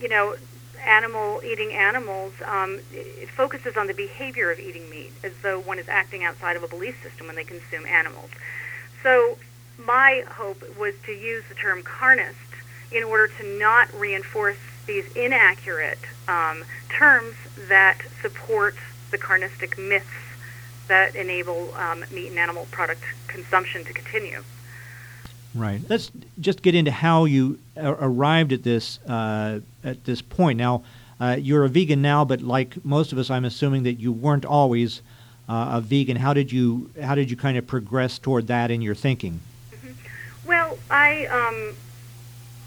you 0.00 0.08
know, 0.08 0.36
animal 0.84 1.40
eating 1.42 1.72
animals. 1.72 2.34
Um, 2.44 2.80
it 2.92 3.30
focuses 3.30 3.76
on 3.76 3.86
the 3.86 3.94
behavior 3.94 4.50
of 4.50 4.58
eating 4.58 4.90
meat, 4.90 5.12
as 5.24 5.32
though 5.42 5.58
one 5.60 5.78
is 5.78 5.88
acting 5.88 6.22
outside 6.22 6.56
of 6.56 6.62
a 6.62 6.68
belief 6.68 7.02
system 7.02 7.26
when 7.26 7.36
they 7.36 7.44
consume 7.44 7.86
animals. 7.86 8.30
So, 9.02 9.38
my 9.84 10.24
hope 10.28 10.62
was 10.78 10.94
to 11.04 11.12
use 11.12 11.44
the 11.48 11.54
term 11.54 11.82
carnist 11.82 12.38
in 12.92 13.02
order 13.02 13.28
to 13.28 13.58
not 13.58 13.92
reinforce 13.94 14.56
these 14.86 15.04
inaccurate 15.16 15.98
um, 16.28 16.64
terms 16.88 17.34
that 17.68 17.98
support 18.22 18.74
the 19.10 19.18
carnistic 19.18 19.76
myths 19.78 20.06
that 20.88 21.14
enable 21.16 21.74
um, 21.74 22.04
meat 22.12 22.28
and 22.28 22.38
animal 22.38 22.66
product 22.70 23.02
consumption 23.26 23.84
to 23.84 23.92
continue. 23.92 24.42
Right. 25.54 25.80
Let's 25.88 26.12
just 26.38 26.62
get 26.62 26.74
into 26.74 26.90
how 26.90 27.24
you 27.24 27.58
arrived 27.76 28.52
at 28.52 28.62
this 28.62 28.98
uh, 29.06 29.60
at 29.82 30.04
this 30.04 30.20
point. 30.20 30.58
Now, 30.58 30.84
uh, 31.18 31.36
you're 31.40 31.64
a 31.64 31.68
vegan 31.68 32.02
now, 32.02 32.24
but 32.24 32.42
like 32.42 32.84
most 32.84 33.10
of 33.10 33.18
us, 33.18 33.30
I'm 33.30 33.44
assuming 33.44 33.82
that 33.84 33.94
you 33.94 34.12
weren't 34.12 34.44
always 34.44 35.00
uh, 35.48 35.70
a 35.72 35.80
vegan. 35.80 36.18
How 36.18 36.34
did 36.34 36.52
you 36.52 36.90
how 37.02 37.14
did 37.14 37.30
you 37.30 37.36
kind 37.38 37.56
of 37.56 37.66
progress 37.66 38.18
toward 38.18 38.48
that 38.48 38.70
in 38.70 38.82
your 38.82 38.94
thinking? 38.94 39.40
I 40.90 41.26
um, 41.26 41.76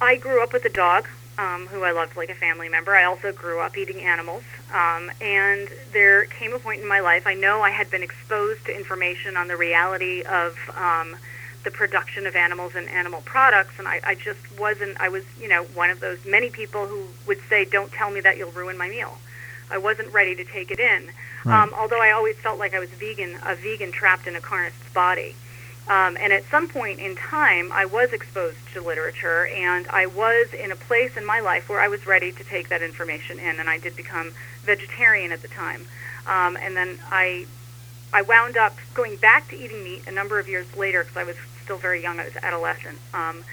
I 0.02 0.16
grew 0.16 0.44
up 0.44 0.54
with 0.54 0.66
a 0.66 0.70
dog 0.70 1.08
um, 1.38 1.68
who 1.68 1.84
I 1.84 1.92
loved 1.92 2.18
like 2.18 2.30
a 2.30 2.36
family 2.36 2.70
member. 2.70 2.96
I 2.96 3.06
also 3.06 3.32
grew 3.32 3.60
up 3.60 3.78
eating 3.78 4.02
animals, 4.02 4.44
um, 4.74 5.12
and 5.22 5.70
there 5.94 6.26
came 6.26 6.54
a 6.54 6.60
point 6.60 6.82
in 6.82 6.88
my 6.88 7.00
life. 7.00 7.26
I 7.26 7.34
know 7.34 7.62
I 7.62 7.72
had 7.72 7.90
been 7.90 8.04
exposed 8.04 8.66
to 8.66 8.76
information 8.76 9.38
on 9.38 9.48
the 9.48 9.56
reality 9.56 10.24
of 10.24 10.58
um, 10.76 11.16
the 11.64 11.72
production 11.72 12.28
of 12.28 12.36
animals 12.36 12.74
and 12.76 12.90
animal 12.90 13.22
products, 13.22 13.74
and 13.78 13.88
I, 13.88 14.02
I 14.04 14.16
just 14.16 14.40
wasn't. 14.60 15.00
I 15.00 15.10
was, 15.10 15.24
you 15.40 15.48
know, 15.48 15.64
one 15.64 15.90
of 15.90 16.00
those 16.00 16.24
many 16.26 16.50
people 16.50 16.88
who 16.88 17.06
would 17.28 17.40
say, 17.50 17.66
"Don't 17.66 17.92
tell 17.92 18.12
me 18.12 18.20
that 18.22 18.38
you'll 18.38 18.52
ruin 18.52 18.78
my 18.78 18.90
meal." 18.90 19.18
I 19.72 19.78
wasn't 19.78 20.12
ready 20.12 20.36
to 20.36 20.44
take 20.44 20.72
it 20.72 20.80
in. 20.80 21.12
Right. 21.46 21.62
Um, 21.62 21.74
although 21.78 22.02
I 22.02 22.12
always 22.12 22.36
felt 22.38 22.58
like 22.58 22.74
I 22.74 22.80
was 22.80 22.90
vegan, 22.90 23.38
a 23.46 23.56
vegan 23.56 23.92
trapped 23.92 24.28
in 24.28 24.36
a 24.36 24.42
carnist's 24.42 24.90
body. 24.94 25.36
Um, 25.90 26.18
and 26.22 26.32
at 26.32 26.44
some 26.52 26.70
point 26.70 27.00
in 27.00 27.16
time, 27.16 27.72
I 27.72 27.86
was 27.86 28.14
exposed 28.14 28.58
to 28.74 28.82
literature, 28.82 29.48
and 29.48 29.88
I 29.88 30.06
was 30.06 30.54
in 30.54 30.72
a 30.72 30.76
place 30.76 31.18
in 31.18 31.26
my 31.26 31.40
life 31.40 31.68
where 31.68 31.82
I 31.82 31.88
was 31.88 32.06
ready 32.06 32.32
to 32.32 32.44
take 32.44 32.70
that 32.70 32.84
information 32.84 33.40
in, 33.40 33.60
and 33.60 33.68
I 33.68 33.80
did 33.80 33.96
become 33.96 34.32
vegetarian 34.64 35.32
at 35.32 35.42
the 35.42 35.48
time. 35.48 35.88
Um, 36.28 36.58
and 36.58 36.78
then 36.78 37.00
I, 37.10 37.48
I 38.14 38.22
wound 38.22 38.56
up 38.56 38.78
going 38.94 39.16
back 39.18 39.50
to 39.50 39.56
eating 39.58 39.84
meat 39.84 40.04
a 40.08 40.12
number 40.12 40.38
of 40.38 40.48
years 40.48 40.68
later 40.78 41.04
because 41.04 41.18
I 41.18 41.24
was 41.24 41.38
still 41.64 41.78
very 41.78 42.04
young. 42.04 42.20
I 42.20 42.26
was 42.26 42.36
adolescent, 42.36 43.00
um, 43.16 43.44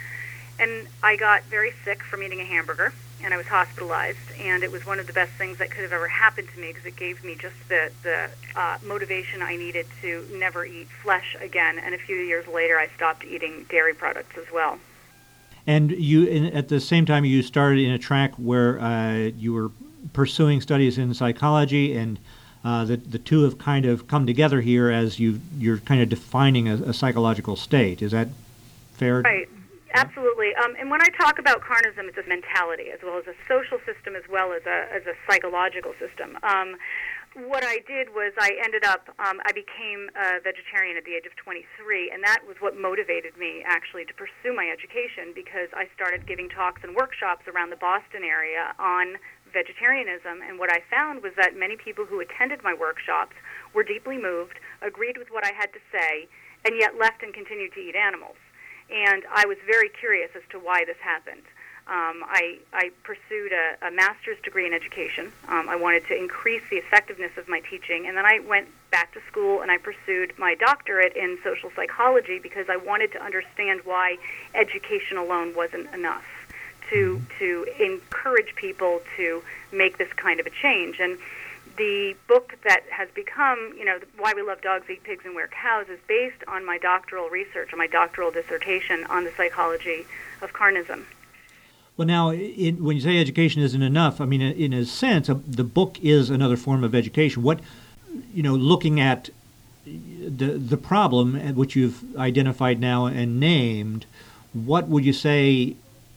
and 0.59 0.89
I 1.03 1.17
got 1.17 1.45
very 1.45 1.73
sick 1.87 2.03
from 2.03 2.23
eating 2.23 2.41
a 2.41 2.45
hamburger 2.45 2.93
and 3.23 3.33
I 3.33 3.37
was 3.37 3.47
hospitalized. 3.47 4.19
And 4.41 4.63
it 4.63 4.71
was 4.71 4.87
one 4.87 4.99
of 4.99 5.07
the 5.07 5.13
best 5.13 5.33
things 5.33 5.59
that 5.59 5.71
could 5.71 5.83
have 5.83 5.93
ever 5.93 6.09
happened 6.09 6.49
to 6.55 6.61
me 6.61 6.69
because 6.69 6.87
it 6.87 6.97
gave 6.97 7.23
me 7.25 7.35
just 7.35 7.57
the 7.69 7.91
the 8.03 8.31
uh, 8.55 8.79
motivation 8.85 9.43
I 9.43 9.57
needed 9.57 9.87
to 10.03 10.27
never 10.33 10.65
eat 10.65 10.89
flesh 11.03 11.37
again. 11.41 11.79
And 11.79 11.95
a 11.95 11.99
few 11.99 12.17
years 12.17 12.47
later, 12.47 12.79
I 12.79 12.89
stopped 12.97 13.25
eating 13.25 13.67
dairy 13.69 13.95
products 13.95 14.37
as 14.39 14.51
well. 14.53 14.79
And 15.67 15.91
you, 15.91 16.27
in, 16.27 16.47
at 16.47 16.69
the 16.69 16.81
same 16.81 17.07
time, 17.07 17.25
you 17.25 17.43
started 17.43 17.81
in 17.81 17.91
a 17.91 17.99
track 17.99 18.35
where 18.37 18.81
uh, 18.81 19.31
you 19.37 19.53
were 19.53 19.71
pursuing 20.13 20.61
studies 20.61 20.97
in 20.99 21.13
psychology, 21.15 21.97
and 21.97 22.19
uh, 22.65 22.85
the 22.85 22.97
the 22.97 23.19
two 23.19 23.43
have 23.43 23.59
kind 23.59 23.85
of 23.85 24.07
come 24.07 24.27
together 24.27 24.61
here 24.61 24.91
as 24.91 25.19
you 25.19 25.41
you're 25.59 25.79
kind 25.79 26.01
of 26.01 26.09
defining 26.09 26.69
a, 26.69 26.75
a 26.75 26.93
psychological 26.93 27.57
state. 27.57 28.03
Is 28.03 28.13
that 28.13 28.29
fair? 28.93 29.23
Right. 29.23 29.49
Absolutely. 29.97 30.53
Um, 30.61 30.77
and 30.77 30.93
when 30.93 31.01
I 31.01 31.09
talk 31.17 31.39
about 31.39 31.65
carnism, 31.65 32.05
it's 32.05 32.21
a 32.21 32.29
mentality 32.29 32.93
as 32.93 33.01
well 33.01 33.17
as 33.17 33.25
a 33.25 33.33
social 33.49 33.81
system 33.89 34.13
as 34.13 34.29
well 34.29 34.53
as 34.53 34.61
a, 34.69 34.93
as 34.93 35.09
a 35.09 35.17
psychological 35.25 35.97
system. 35.97 36.37
Um, 36.45 36.77
what 37.49 37.65
I 37.65 37.81
did 37.89 38.13
was 38.13 38.37
I 38.37 38.61
ended 38.61 38.85
up, 38.85 39.09
um, 39.17 39.41
I 39.49 39.57
became 39.57 40.13
a 40.13 40.41
vegetarian 40.45 41.01
at 41.01 41.09
the 41.09 41.17
age 41.17 41.25
of 41.25 41.33
23, 41.41 42.13
and 42.13 42.21
that 42.25 42.45
was 42.45 42.61
what 42.61 42.77
motivated 42.77 43.41
me 43.41 43.65
actually 43.65 44.05
to 44.05 44.13
pursue 44.13 44.53
my 44.53 44.69
education 44.69 45.33
because 45.33 45.73
I 45.73 45.89
started 45.97 46.29
giving 46.29 46.53
talks 46.53 46.85
and 46.85 46.93
workshops 46.93 47.49
around 47.49 47.73
the 47.73 47.81
Boston 47.81 48.21
area 48.21 48.77
on 48.77 49.17
vegetarianism. 49.49 50.45
And 50.45 50.61
what 50.61 50.69
I 50.69 50.85
found 50.93 51.25
was 51.25 51.33
that 51.41 51.57
many 51.57 51.77
people 51.77 52.05
who 52.05 52.21
attended 52.21 52.61
my 52.61 52.77
workshops 52.77 53.37
were 53.73 53.85
deeply 53.85 54.21
moved, 54.21 54.61
agreed 54.85 55.17
with 55.17 55.33
what 55.33 55.45
I 55.45 55.57
had 55.57 55.73
to 55.73 55.81
say, 55.89 56.29
and 56.69 56.77
yet 56.77 57.01
left 57.01 57.25
and 57.25 57.33
continued 57.33 57.73
to 57.73 57.81
eat 57.81 57.97
animals 57.97 58.37
and 58.91 59.25
I 59.33 59.47
was 59.47 59.59
very 59.67 59.89
curious 59.89 60.31
as 60.35 60.43
to 60.51 60.59
why 60.59 60.85
this 60.85 60.97
happened. 61.01 61.43
Um, 61.89 62.25
I, 62.27 62.59
I 62.73 62.91
pursued 63.05 63.53
a, 63.53 63.87
a 63.87 63.91
master's 63.93 64.39
degree 64.43 64.67
in 64.67 64.73
education. 64.73 65.31
Um, 65.47 65.69
I 65.69 65.77
wanted 65.77 66.05
to 66.09 66.17
increase 66.17 66.63
the 66.69 66.77
effectiveness 66.77 67.31
of 67.37 67.49
my 67.49 67.61
teaching, 67.61 68.09
and 68.09 68.17
then 68.17 68.27
I 68.27 68.41
went 68.41 68.69
back 68.91 69.13
to 69.13 69.21
school 69.31 69.61
and 69.61 69.71
I 69.71 69.79
pursued 69.79 70.33
my 70.37 70.57
doctorate 70.57 71.15
in 71.17 71.39
social 71.45 71.71
psychology 71.77 72.41
because 72.41 72.67
I 72.69 72.77
wanted 72.77 73.13
to 73.13 73.23
understand 73.23 73.83
why 73.85 74.17
education 74.55 75.17
alone 75.17 75.55
wasn't 75.55 75.93
enough 75.95 76.25
to 76.91 77.21
to 77.39 77.67
encourage 77.79 78.55
people 78.55 79.01
to 79.17 79.43
make 79.73 79.99
this 79.99 80.13
kind 80.15 80.41
of 80.41 80.47
a 80.47 80.51
change. 80.51 80.99
And 81.01 81.19
the 81.77 82.17
book 82.29 82.55
that 82.65 82.83
has 82.91 83.09
become, 83.15 83.75
you 83.79 83.85
know, 83.85 83.99
Why 84.19 84.33
We 84.35 84.43
Love 84.43 84.61
Dogs, 84.63 84.89
Eat 84.91 85.03
Pigs, 85.05 85.25
and 85.25 85.35
Wear 85.35 85.49
Cows 85.49 85.89
is 85.89 85.99
based 86.07 86.43
on 86.49 86.65
my 86.65 86.79
doctoral 86.79 87.29
research, 87.29 87.73
on 87.73 87.79
my 87.79 87.87
doctoral 87.87 88.31
dissertation 88.31 89.05
on 89.05 89.25
the 89.25 89.33
psychology 89.37 90.07
of 90.43 90.53
carnism. 90.53 91.05
Well, 91.97 92.07
now, 92.07 92.31
in, 92.31 92.85
when 92.85 92.97
you 92.97 93.03
say 93.03 93.19
education 93.19 93.63
isn't 93.63 93.83
enough, 93.83 94.21
I 94.21 94.27
mean, 94.27 94.43
in 94.43 94.73
a 94.73 94.85
sense, 94.85 95.31
um, 95.31 95.43
the 95.47 95.65
book 95.65 95.99
is 96.03 96.29
another 96.29 96.57
form 96.57 96.85
of 96.85 96.95
education. 96.95 97.43
What, 97.43 97.61
you 98.35 98.43
know, 98.43 98.55
looking 98.55 99.01
at 99.01 99.31
the 99.87 100.59
the 100.59 100.77
problem 100.77 101.37
uh, 101.37 101.53
which 101.53 101.77
you've 101.77 102.17
identified 102.17 102.81
now 102.81 103.07
and 103.07 103.41
named, 103.41 104.05
what 104.53 104.89
would 104.89 105.05
you 105.05 105.13
say 105.13 105.77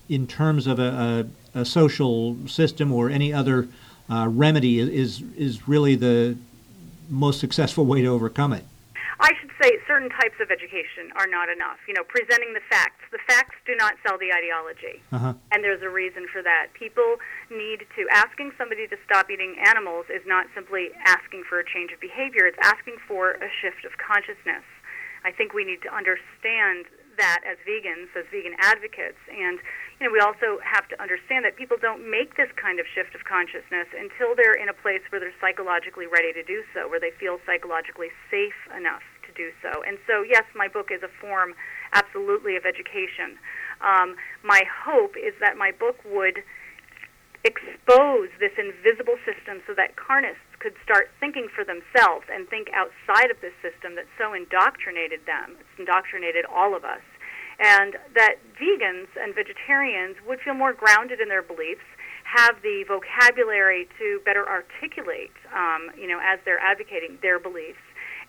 in 0.09 0.27
terms 0.27 0.67
of 0.67 0.79
a, 0.79 1.27
a, 1.53 1.59
a 1.61 1.65
social 1.65 2.35
system 2.47 2.91
or 2.91 3.09
any 3.09 3.31
other 3.31 3.67
uh, 4.09 4.27
remedy 4.29 4.79
is 4.79 5.21
is 5.37 5.67
really 5.67 5.95
the 5.95 6.37
most 7.09 7.39
successful 7.39 7.85
way 7.85 8.01
to 8.01 8.07
overcome 8.07 8.53
it. 8.53 8.65
I 9.19 9.35
should 9.35 9.51
say 9.61 9.75
certain 9.85 10.09
types 10.09 10.39
of 10.39 10.49
education 10.49 11.11
are 11.19 11.27
not 11.27 11.49
enough. 11.49 11.77
You 11.87 11.93
know, 11.93 12.07
presenting 12.07 12.53
the 12.53 12.63
facts. 12.69 13.03
The 13.11 13.19
facts 13.27 13.55
do 13.67 13.75
not 13.75 13.95
sell 14.07 14.17
the 14.17 14.31
ideology. 14.31 15.03
Uh-huh. 15.11 15.33
And 15.51 15.63
there's 15.63 15.81
a 15.83 15.89
reason 15.89 16.27
for 16.31 16.41
that. 16.41 16.71
People 16.73 17.19
need 17.51 17.83
to, 17.99 18.07
asking 18.11 18.55
somebody 18.57 18.87
to 18.87 18.95
stop 19.03 19.29
eating 19.29 19.59
animals 19.59 20.05
is 20.07 20.23
not 20.25 20.47
simply 20.55 20.95
asking 21.03 21.43
for 21.43 21.59
a 21.59 21.65
change 21.67 21.91
of 21.91 21.99
behavior, 21.99 22.47
it's 22.47 22.59
asking 22.63 22.95
for 23.07 23.35
a 23.43 23.51
shift 23.59 23.83
of 23.83 23.91
consciousness. 23.99 24.63
I 25.25 25.31
think 25.35 25.51
we 25.51 25.65
need 25.65 25.81
to 25.83 25.91
understand 25.91 26.87
that 27.19 27.43
as 27.43 27.59
vegans, 27.67 28.07
as 28.15 28.23
vegan 28.31 28.55
advocates. 28.63 29.19
And 29.27 29.59
you 29.99 30.07
know, 30.07 30.13
we 30.15 30.23
also 30.23 30.63
have 30.63 30.87
to 30.87 30.95
understand 31.03 31.43
that 31.43 31.59
people 31.59 31.75
don't 31.75 31.99
make 32.07 32.39
this 32.39 32.47
kind 32.55 32.79
of 32.79 32.87
shift 32.87 33.11
of 33.15 33.27
consciousness 33.27 33.91
until 33.91 34.31
they're 34.31 34.55
in 34.55 34.71
a 34.71 34.73
place 34.73 35.03
where 35.11 35.19
they're 35.19 35.35
psychologically 35.43 36.07
ready 36.07 36.31
to 36.31 36.43
do 36.43 36.63
so, 36.71 36.87
where 36.87 37.03
they 37.03 37.11
feel 37.19 37.35
psychologically 37.43 38.07
safe 38.31 38.55
enough 38.71 39.03
to 39.27 39.31
do 39.35 39.51
so. 39.59 39.83
And 39.83 39.99
so, 40.07 40.23
yes, 40.23 40.47
my 40.55 40.71
book 40.71 40.87
is 40.87 41.03
a 41.03 41.11
form, 41.19 41.51
absolutely, 41.91 42.55
of 42.55 42.63
education. 42.63 43.35
Um, 43.83 44.15
my 44.39 44.63
hope 44.71 45.19
is 45.19 45.35
that 45.43 45.59
my 45.59 45.75
book 45.75 45.99
would 46.07 46.47
expose 47.43 48.31
this 48.39 48.55
invisible 48.55 49.19
system 49.27 49.59
so 49.67 49.75
that 49.75 49.99
carnists 49.99 50.43
could 50.59 50.75
start 50.83 51.11
thinking 51.19 51.47
for 51.51 51.63
themselves 51.63 52.27
and 52.31 52.47
think 52.47 52.67
outside 52.71 53.31
of 53.31 53.39
this 53.39 53.55
system 53.59 53.95
that 53.95 54.07
so 54.15 54.31
indoctrinated 54.31 55.23
them. 55.27 55.55
It's 55.59 55.75
indoctrinated 55.79 56.43
all 56.47 56.75
of 56.75 56.83
us 56.83 57.03
and 57.59 57.95
that 58.15 58.35
vegans 58.55 59.07
and 59.19 59.35
vegetarians 59.35 60.15
would 60.27 60.39
feel 60.39 60.53
more 60.53 60.73
grounded 60.73 61.19
in 61.19 61.27
their 61.27 61.43
beliefs, 61.43 61.83
have 62.23 62.55
the 62.61 62.85
vocabulary 62.87 63.87
to 63.97 64.21
better 64.23 64.47
articulate, 64.47 65.33
um, 65.53 65.89
you 65.97 66.07
know, 66.07 66.19
as 66.23 66.39
they're 66.45 66.59
advocating 66.59 67.17
their 67.21 67.39
beliefs. 67.39 67.79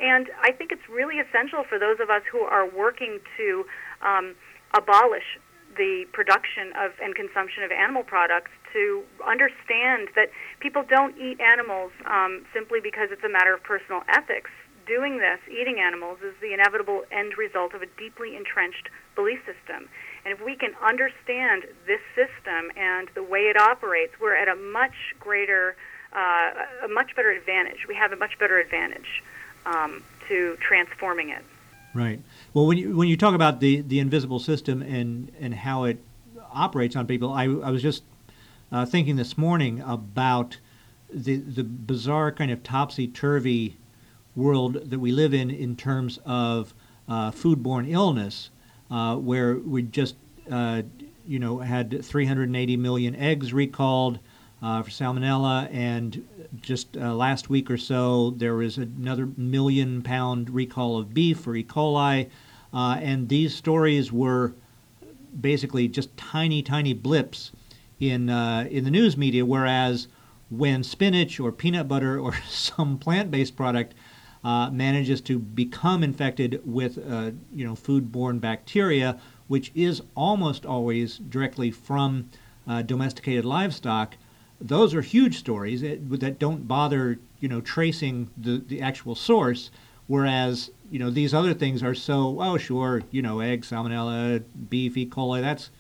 And 0.01 0.29
I 0.43 0.53
think 0.53 0.73
it's 0.73 0.89
really 0.89 1.21
essential 1.21 1.65
for 1.69 1.79
those 1.79 2.01
of 2.01 2.09
us 2.09 2.23
who 2.31 2.41
are 2.41 2.69
working 2.69 3.21
to 3.37 3.65
um, 4.01 4.35
abolish 4.75 5.39
the 5.77 6.05
production 6.13 6.73
of 6.75 6.93
and 7.01 7.15
consumption 7.15 7.63
of 7.63 7.71
animal 7.71 8.03
products 8.03 8.51
to 8.73 9.03
understand 9.27 10.09
that 10.17 10.31
people 10.59 10.83
don't 10.89 11.17
eat 11.19 11.39
animals 11.41 11.93
um, 12.07 12.45
simply 12.53 12.81
because 12.81 13.09
it's 13.11 13.23
a 13.23 13.29
matter 13.29 13.55
of 13.55 13.63
personal 13.63 14.03
ethics. 14.09 14.51
Doing 14.91 15.19
this, 15.19 15.39
eating 15.49 15.79
animals, 15.79 16.19
is 16.21 16.35
the 16.41 16.53
inevitable 16.53 17.05
end 17.13 17.39
result 17.39 17.75
of 17.75 17.83
a 17.83 17.87
deeply 17.97 18.35
entrenched 18.35 18.89
belief 19.15 19.39
system. 19.47 19.89
And 20.25 20.35
if 20.35 20.45
we 20.45 20.57
can 20.57 20.75
understand 20.85 21.63
this 21.87 22.01
system 22.17 22.73
and 22.77 23.09
the 23.15 23.23
way 23.23 23.43
it 23.43 23.57
operates, 23.57 24.15
we're 24.21 24.35
at 24.35 24.49
a 24.49 24.57
much 24.57 25.15
greater, 25.21 25.77
uh, 26.13 26.51
a 26.85 26.89
much 26.89 27.15
better 27.15 27.31
advantage. 27.31 27.87
We 27.87 27.95
have 27.95 28.11
a 28.11 28.17
much 28.17 28.37
better 28.41 28.59
advantage 28.59 29.23
um, 29.65 30.03
to 30.27 30.57
transforming 30.61 31.29
it. 31.29 31.45
Right. 31.95 32.21
Well, 32.53 32.67
when 32.67 32.77
you 32.77 32.97
when 32.97 33.07
you 33.07 33.17
talk 33.17 33.37
about 33.37 33.61
the, 33.61 33.83
the 33.83 34.01
invisible 34.01 34.41
system 34.41 34.83
and 34.83 35.31
and 35.39 35.55
how 35.55 35.85
it 35.85 36.03
operates 36.53 36.97
on 36.97 37.07
people, 37.07 37.33
I, 37.33 37.45
I 37.45 37.71
was 37.71 37.83
just 37.83 38.03
uh, 38.73 38.87
thinking 38.87 39.15
this 39.15 39.39
morning 39.39 39.83
about 39.83 40.59
the 41.15 41.37
the 41.37 41.63
bizarre 41.63 42.33
kind 42.33 42.51
of 42.51 42.65
topsy 42.65 43.07
turvy 43.07 43.77
world 44.37 44.91
that 44.91 44.99
we 44.99 45.13
live 45.13 45.35
in 45.35 45.51
in 45.51 45.77
terms 45.77 46.19
of 46.25 46.75
uh, 47.09 47.31
foodborne 47.31 47.91
illness, 47.91 48.51
uh, 48.91 49.17
where 49.17 49.57
we 49.57 49.83
just 49.83 50.17
uh, 50.51 50.83
you 51.27 51.39
know 51.39 51.59
had 51.59 52.05
380 52.05 52.77
million 52.77 53.17
eggs 53.17 53.53
recalled 53.53 54.19
uh, 54.63 54.83
for 54.83 54.91
salmonella, 54.91 55.69
and 55.73 56.27
just 56.61 56.97
uh, 56.97 57.15
last 57.15 57.51
week 57.51 57.71
or 57.71 57.77
so 57.77 58.31
there 58.31 58.55
was 58.55 58.79
another 58.79 59.29
million 59.37 60.03
pound 60.03 60.51
recall 60.51 60.99
of 60.99 61.13
beef 61.13 61.41
for 61.41 61.57
E. 61.57 61.65
coli, 61.65 62.29
uh, 62.73 62.99
and 63.01 63.29
these 63.29 63.55
stories 63.55 64.13
were 64.13 64.55
basically 65.41 65.89
just 65.89 66.17
tiny, 66.17 66.63
tiny 66.63 66.93
blips 66.93 67.53
in 67.99 68.29
in 68.29 68.85
the 68.85 68.91
news 68.91 69.17
media. 69.17 69.45
Whereas 69.45 70.09
when 70.51 70.83
spinach 70.83 71.39
or 71.39 71.53
peanut 71.53 71.89
butter 71.89 72.19
or 72.19 72.35
some 72.49 72.99
plant-based 72.99 73.57
product 73.57 73.95
uh, 74.43 74.71
manages 74.71 75.21
to 75.21 75.39
become 75.39 76.03
infected 76.03 76.61
with 76.65 76.99
uh, 76.99 77.33
you 77.53 77.65
know 77.65 77.75
foodborne 77.75 78.41
bacteria, 78.41 79.19
which 79.49 79.71
is 79.75 80.03
almost 80.15 80.65
always 80.65 81.19
directly 81.19 81.71
from 81.71 82.31
domesticated 82.87 83.45
livestock, 83.45 84.17
those 84.61 84.95
are 84.95 85.01
huge 85.01 85.37
stories 85.37 85.81
that, 85.81 86.21
that 86.21 86.39
don't 86.39 86.69
bother 86.69 87.19
you 87.41 87.49
know 87.49 87.61
tracing 87.61 88.31
the, 88.37 88.63
the 88.69 88.81
actual 88.81 89.17
source 89.17 89.71
whereas 90.07 90.71
you 90.89 90.99
know 90.99 91.11
these 91.11 91.35
other 91.35 91.53
things 91.53 91.83
are 91.83 91.95
so 91.95 92.37
oh 92.41 92.57
sure 92.57 93.03
you 93.11 93.23
know 93.23 93.41
egg 93.41 93.63
salmonella 93.63 94.43
beef 94.69 94.97
e 94.97 95.05
coli 95.07 95.41
that's 95.41 95.71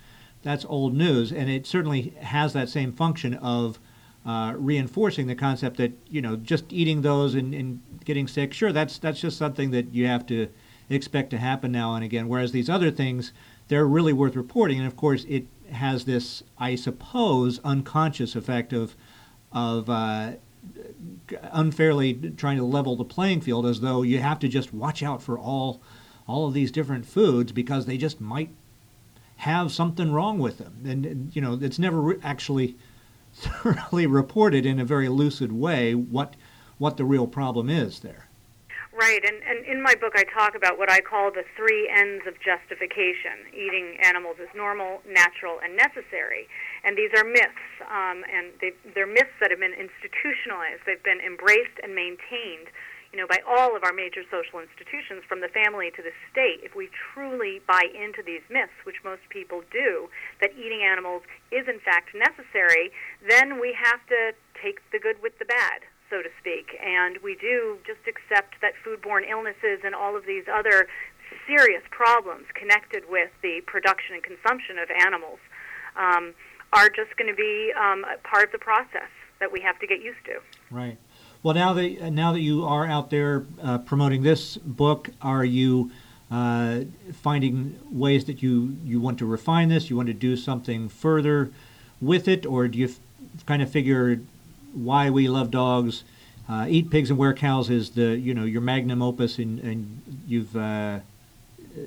that's 0.42 0.64
old 0.66 0.94
news. 0.94 1.32
And 1.32 1.50
it 1.50 1.66
certainly 1.66 2.14
has 2.20 2.52
that 2.52 2.68
same 2.68 2.92
function 2.92 3.34
of 3.34 3.78
uh, 4.26 4.54
reinforcing 4.56 5.26
the 5.26 5.34
concept 5.34 5.76
that 5.78 5.92
you 6.08 6.20
know 6.20 6.36
just 6.36 6.72
eating 6.72 7.02
those 7.02 7.34
and, 7.34 7.54
and 7.54 7.80
getting 8.04 8.28
sick 8.28 8.52
sure 8.52 8.72
that's 8.72 8.98
that's 8.98 9.20
just 9.20 9.38
something 9.38 9.70
that 9.70 9.94
you 9.94 10.06
have 10.06 10.26
to 10.26 10.48
expect 10.90 11.30
to 11.30 11.38
happen 11.38 11.72
now 11.72 11.94
and 11.94 12.04
again. 12.04 12.28
Whereas 12.28 12.52
these 12.52 12.68
other 12.68 12.90
things 12.90 13.32
they're 13.68 13.86
really 13.86 14.12
worth 14.12 14.34
reporting. 14.36 14.78
And 14.78 14.86
of 14.86 14.96
course 14.96 15.24
it 15.28 15.46
has 15.72 16.04
this, 16.04 16.42
I 16.58 16.74
suppose, 16.74 17.60
unconscious 17.64 18.36
effect 18.36 18.72
of 18.72 18.94
of 19.52 19.88
uh, 19.88 20.32
unfairly 21.52 22.14
trying 22.36 22.58
to 22.58 22.64
level 22.64 22.96
the 22.96 23.04
playing 23.04 23.40
field, 23.40 23.64
as 23.64 23.80
though 23.80 24.02
you 24.02 24.18
have 24.18 24.38
to 24.40 24.48
just 24.48 24.74
watch 24.74 25.02
out 25.02 25.22
for 25.22 25.38
all 25.38 25.80
all 26.26 26.46
of 26.46 26.54
these 26.54 26.70
different 26.70 27.06
foods 27.06 27.52
because 27.52 27.86
they 27.86 27.96
just 27.96 28.20
might 28.20 28.50
have 29.36 29.72
something 29.72 30.12
wrong 30.12 30.38
with 30.38 30.58
them, 30.58 30.82
and 30.84 31.34
you 31.34 31.40
know 31.40 31.58
it's 31.60 31.78
never 31.78 32.00
re- 32.00 32.16
actually 32.22 32.76
thoroughly 33.34 34.06
reported 34.06 34.66
in 34.66 34.78
a 34.78 34.84
very 34.84 35.08
lucid 35.08 35.52
way 35.52 35.94
what 35.94 36.34
what 36.78 36.96
the 36.96 37.04
real 37.04 37.26
problem 37.26 37.68
is 37.68 38.00
there. 38.00 38.30
Right, 38.92 39.24
and, 39.24 39.36
and 39.46 39.64
in 39.66 39.82
my 39.82 39.94
book 39.94 40.12
I 40.16 40.24
talk 40.24 40.56
about 40.56 40.76
what 40.76 40.90
I 40.90 41.00
call 41.00 41.30
the 41.30 41.44
three 41.56 41.88
Ns 41.88 42.26
of 42.26 42.34
justification. 42.40 43.46
Eating 43.54 43.96
animals 44.02 44.36
is 44.42 44.48
normal, 44.54 45.00
natural, 45.06 45.60
and 45.62 45.76
necessary. 45.76 46.48
And 46.84 46.98
these 46.98 47.10
are 47.16 47.24
myths, 47.24 47.68
um, 47.86 48.24
and 48.26 48.52
they, 48.60 48.72
they're 48.94 49.06
myths 49.06 49.32
that 49.40 49.50
have 49.50 49.60
been 49.60 49.76
institutionalized. 49.78 50.82
They've 50.86 51.02
been 51.02 51.20
embraced 51.20 51.78
and 51.84 51.94
maintained, 51.94 52.68
you 53.12 53.18
know, 53.18 53.26
by 53.26 53.42
all 53.46 53.74
of 53.74 53.82
our 53.82 53.92
major 53.92 54.22
social 54.30 54.60
institutions, 54.62 55.26
from 55.26 55.40
the 55.40 55.50
family 55.50 55.90
to 55.96 56.02
the 56.02 56.14
state. 56.30 56.62
If 56.62 56.74
we 56.74 56.88
truly 57.12 57.60
buy 57.66 57.90
into 57.90 58.22
these 58.22 58.42
myths, 58.48 58.78
which 58.86 59.02
most 59.02 59.22
people 59.30 59.62
do, 59.72 60.08
that 60.40 60.54
eating 60.54 60.82
animals 60.86 61.22
is 61.50 61.66
in 61.66 61.80
fact 61.80 62.14
necessary, 62.14 62.94
then 63.26 63.60
we 63.60 63.74
have 63.74 64.00
to 64.08 64.32
take 64.62 64.78
the 64.92 64.98
good 64.98 65.22
with 65.22 65.38
the 65.38 65.44
bad 65.44 65.82
so 66.10 66.20
to 66.20 66.28
speak. 66.42 66.74
And 66.82 67.22
we 67.22 67.38
do 67.38 67.78
just 67.86 68.02
accept 68.04 68.58
that 68.60 68.74
foodborne 68.84 69.30
illnesses 69.30 69.80
and 69.86 69.94
all 69.94 70.16
of 70.18 70.26
these 70.26 70.44
other 70.50 70.88
serious 71.46 71.82
problems 71.90 72.46
connected 72.54 73.04
with 73.08 73.30
the 73.42 73.62
production 73.66 74.18
and 74.18 74.22
consumption 74.22 74.78
of 74.78 74.90
animals 74.90 75.38
um, 75.96 76.34
are 76.72 76.90
just 76.90 77.16
going 77.16 77.30
to 77.30 77.38
be 77.38 77.72
um, 77.78 78.04
part 78.26 78.44
of 78.44 78.52
the 78.52 78.58
process 78.58 79.10
that 79.38 79.50
we 79.50 79.60
have 79.60 79.78
to 79.78 79.86
get 79.86 80.02
used 80.02 80.22
to. 80.26 80.42
Right. 80.70 80.98
Well, 81.42 81.54
now 81.54 81.72
that 81.72 82.12
now 82.12 82.32
that 82.32 82.40
you 82.40 82.64
are 82.66 82.86
out 82.86 83.10
there 83.10 83.46
uh, 83.62 83.78
promoting 83.78 84.22
this 84.22 84.58
book, 84.58 85.08
are 85.22 85.44
you 85.44 85.90
uh, 86.30 86.80
finding 87.12 87.78
ways 87.90 88.26
that 88.26 88.42
you 88.42 88.76
you 88.84 89.00
want 89.00 89.18
to 89.20 89.26
refine 89.26 89.68
this? 89.70 89.88
You 89.88 89.96
want 89.96 90.08
to 90.08 90.14
do 90.14 90.36
something 90.36 90.88
further 90.88 91.50
with 92.00 92.28
it, 92.28 92.44
or 92.44 92.68
do 92.68 92.78
you 92.78 92.86
f- 92.88 93.00
kind 93.46 93.62
of 93.62 93.70
figure 93.70 94.20
why 94.74 95.10
we 95.10 95.28
love 95.28 95.50
dogs. 95.50 96.04
Uh, 96.48 96.66
Eat 96.68 96.90
pigs 96.90 97.10
and 97.10 97.18
wear 97.18 97.32
cows 97.32 97.70
is 97.70 97.90
the 97.90 98.18
you 98.18 98.34
know 98.34 98.44
your 98.44 98.60
magnum 98.60 99.00
opus, 99.00 99.38
and, 99.38 99.60
and 99.60 100.02
you've 100.26 100.54
uh, 100.54 100.98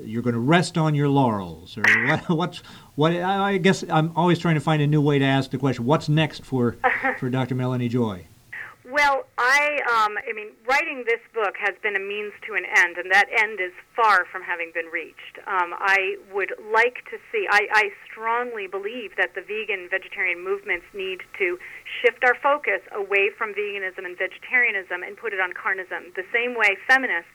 you're 0.03 0.21
going 0.23 0.33
to 0.33 0.39
rest 0.39 0.77
on 0.77 0.95
your 0.95 1.09
laurels, 1.09 1.77
or 1.77 1.83
what, 2.07 2.29
what's 2.29 2.57
what? 2.95 3.11
I 3.11 3.57
guess 3.57 3.83
I'm 3.87 4.11
always 4.15 4.39
trying 4.39 4.55
to 4.55 4.61
find 4.61 4.81
a 4.81 4.87
new 4.87 5.01
way 5.01 5.19
to 5.19 5.25
ask 5.25 5.51
the 5.51 5.57
question. 5.59 5.85
What's 5.85 6.09
next 6.09 6.43
for 6.43 6.77
for 7.19 7.29
Dr. 7.29 7.53
Melanie 7.55 7.89
Joy? 7.89 8.25
Well, 8.93 9.25
I, 9.41 9.81
um, 9.89 10.21
I 10.21 10.37
mean, 10.37 10.53
writing 10.69 11.01
this 11.09 11.25
book 11.33 11.57
has 11.57 11.73
been 11.81 11.97
a 11.97 11.99
means 11.99 12.29
to 12.45 12.53
an 12.53 12.61
end, 12.61 13.01
and 13.01 13.09
that 13.09 13.25
end 13.33 13.57
is 13.57 13.73
far 13.97 14.29
from 14.29 14.45
having 14.45 14.69
been 14.69 14.85
reached. 14.93 15.41
Um, 15.49 15.73
I 15.73 16.21
would 16.29 16.53
like 16.61 17.01
to 17.09 17.17
see, 17.33 17.49
I, 17.49 17.65
I 17.73 17.89
strongly 18.05 18.69
believe 18.69 19.17
that 19.17 19.33
the 19.33 19.41
vegan 19.41 19.89
vegetarian 19.89 20.45
movements 20.45 20.85
need 20.93 21.25
to 21.41 21.57
shift 21.89 22.21
our 22.21 22.37
focus 22.37 22.85
away 22.93 23.33
from 23.33 23.57
veganism 23.57 24.05
and 24.05 24.13
vegetarianism 24.13 25.01
and 25.01 25.17
put 25.17 25.33
it 25.33 25.41
on 25.41 25.57
carnism. 25.57 26.13
The 26.13 26.29
same 26.29 26.53
way 26.53 26.77
feminists 26.85 27.33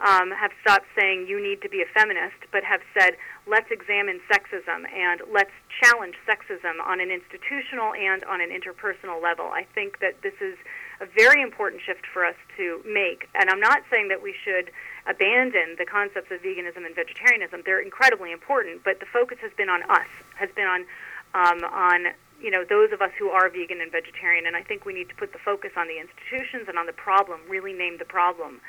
um, 0.00 0.32
have 0.32 0.50
stopped 0.62 0.86
saying 0.96 1.26
you 1.28 1.42
need 1.42 1.60
to 1.62 1.68
be 1.68 1.82
a 1.82 1.88
feminist, 1.92 2.40
but 2.52 2.64
have 2.64 2.80
said 2.96 3.16
let's 3.46 3.70
examine 3.70 4.20
sexism 4.32 4.88
and 4.88 5.20
let's 5.32 5.52
challenge 5.82 6.16
sexism 6.26 6.80
on 6.84 7.00
an 7.00 7.10
institutional 7.10 7.92
and 7.92 8.24
on 8.24 8.40
an 8.40 8.48
interpersonal 8.48 9.22
level. 9.22 9.46
I 9.52 9.66
think 9.74 10.00
that 10.00 10.22
this 10.22 10.34
is 10.40 10.56
a 11.00 11.06
very 11.16 11.42
important 11.42 11.82
shift 11.84 12.06
for 12.12 12.24
us 12.24 12.36
to 12.56 12.80
make. 12.84 13.28
And 13.34 13.48
I'm 13.50 13.60
not 13.60 13.82
saying 13.90 14.08
that 14.08 14.22
we 14.22 14.34
should 14.44 14.70
abandon 15.06 15.76
the 15.78 15.84
concepts 15.84 16.30
of 16.30 16.40
veganism 16.40 16.84
and 16.84 16.94
vegetarianism. 16.94 17.62
They're 17.64 17.80
incredibly 17.80 18.32
important, 18.32 18.84
but 18.84 19.00
the 19.00 19.06
focus 19.12 19.38
has 19.40 19.52
been 19.56 19.68
on 19.68 19.82
us, 19.88 20.08
has 20.36 20.50
been 20.56 20.66
on 20.66 20.84
um, 21.32 21.62
on 21.64 22.06
you 22.40 22.50
know 22.50 22.64
those 22.68 22.90
of 22.92 23.00
us 23.00 23.12
who 23.18 23.28
are 23.28 23.48
vegan 23.48 23.80
and 23.80 23.92
vegetarian. 23.92 24.46
And 24.46 24.56
I 24.56 24.62
think 24.62 24.84
we 24.84 24.92
need 24.92 25.08
to 25.08 25.14
put 25.14 25.32
the 25.32 25.38
focus 25.38 25.72
on 25.76 25.88
the 25.88 26.00
institutions 26.00 26.68
and 26.68 26.78
on 26.78 26.86
the 26.86 26.96
problem, 26.96 27.40
really 27.48 27.72
name 27.72 27.98
the 27.98 28.08
problem. 28.08 28.60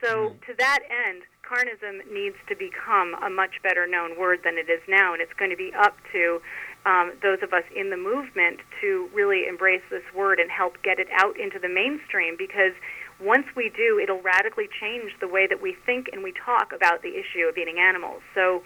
So, 0.00 0.36
to 0.46 0.54
that 0.58 0.80
end, 0.86 1.22
carnism 1.42 2.06
needs 2.12 2.36
to 2.48 2.54
become 2.54 3.14
a 3.22 3.30
much 3.30 3.60
better 3.62 3.86
known 3.86 4.18
word 4.18 4.40
than 4.44 4.56
it 4.58 4.70
is 4.70 4.80
now, 4.86 5.12
and 5.12 5.20
it's 5.20 5.32
going 5.32 5.50
to 5.50 5.56
be 5.56 5.72
up 5.74 5.96
to 6.12 6.40
um, 6.86 7.12
those 7.22 7.42
of 7.42 7.52
us 7.52 7.64
in 7.74 7.90
the 7.90 7.96
movement 7.96 8.60
to 8.80 9.08
really 9.12 9.46
embrace 9.48 9.82
this 9.90 10.04
word 10.14 10.38
and 10.38 10.50
help 10.50 10.80
get 10.82 11.00
it 11.00 11.08
out 11.12 11.38
into 11.38 11.58
the 11.58 11.68
mainstream 11.68 12.36
because 12.38 12.72
once 13.20 13.46
we 13.56 13.70
do, 13.74 13.98
it'll 13.98 14.22
radically 14.22 14.68
change 14.80 15.10
the 15.20 15.26
way 15.26 15.48
that 15.48 15.60
we 15.60 15.74
think 15.84 16.08
and 16.12 16.22
we 16.22 16.32
talk 16.32 16.72
about 16.72 17.02
the 17.02 17.18
issue 17.18 17.48
of 17.48 17.58
eating 17.58 17.78
animals. 17.78 18.22
So, 18.34 18.62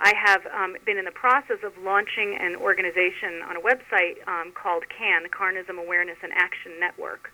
I 0.00 0.14
have 0.18 0.42
um, 0.50 0.74
been 0.84 0.98
in 0.98 1.04
the 1.04 1.14
process 1.14 1.62
of 1.62 1.78
launching 1.78 2.36
an 2.40 2.56
organization 2.56 3.38
on 3.46 3.54
a 3.54 3.60
website 3.60 4.26
um, 4.26 4.50
called 4.50 4.82
CAN, 4.88 5.30
Carnism 5.30 5.78
Awareness 5.78 6.16
and 6.24 6.32
Action 6.32 6.72
Network 6.80 7.30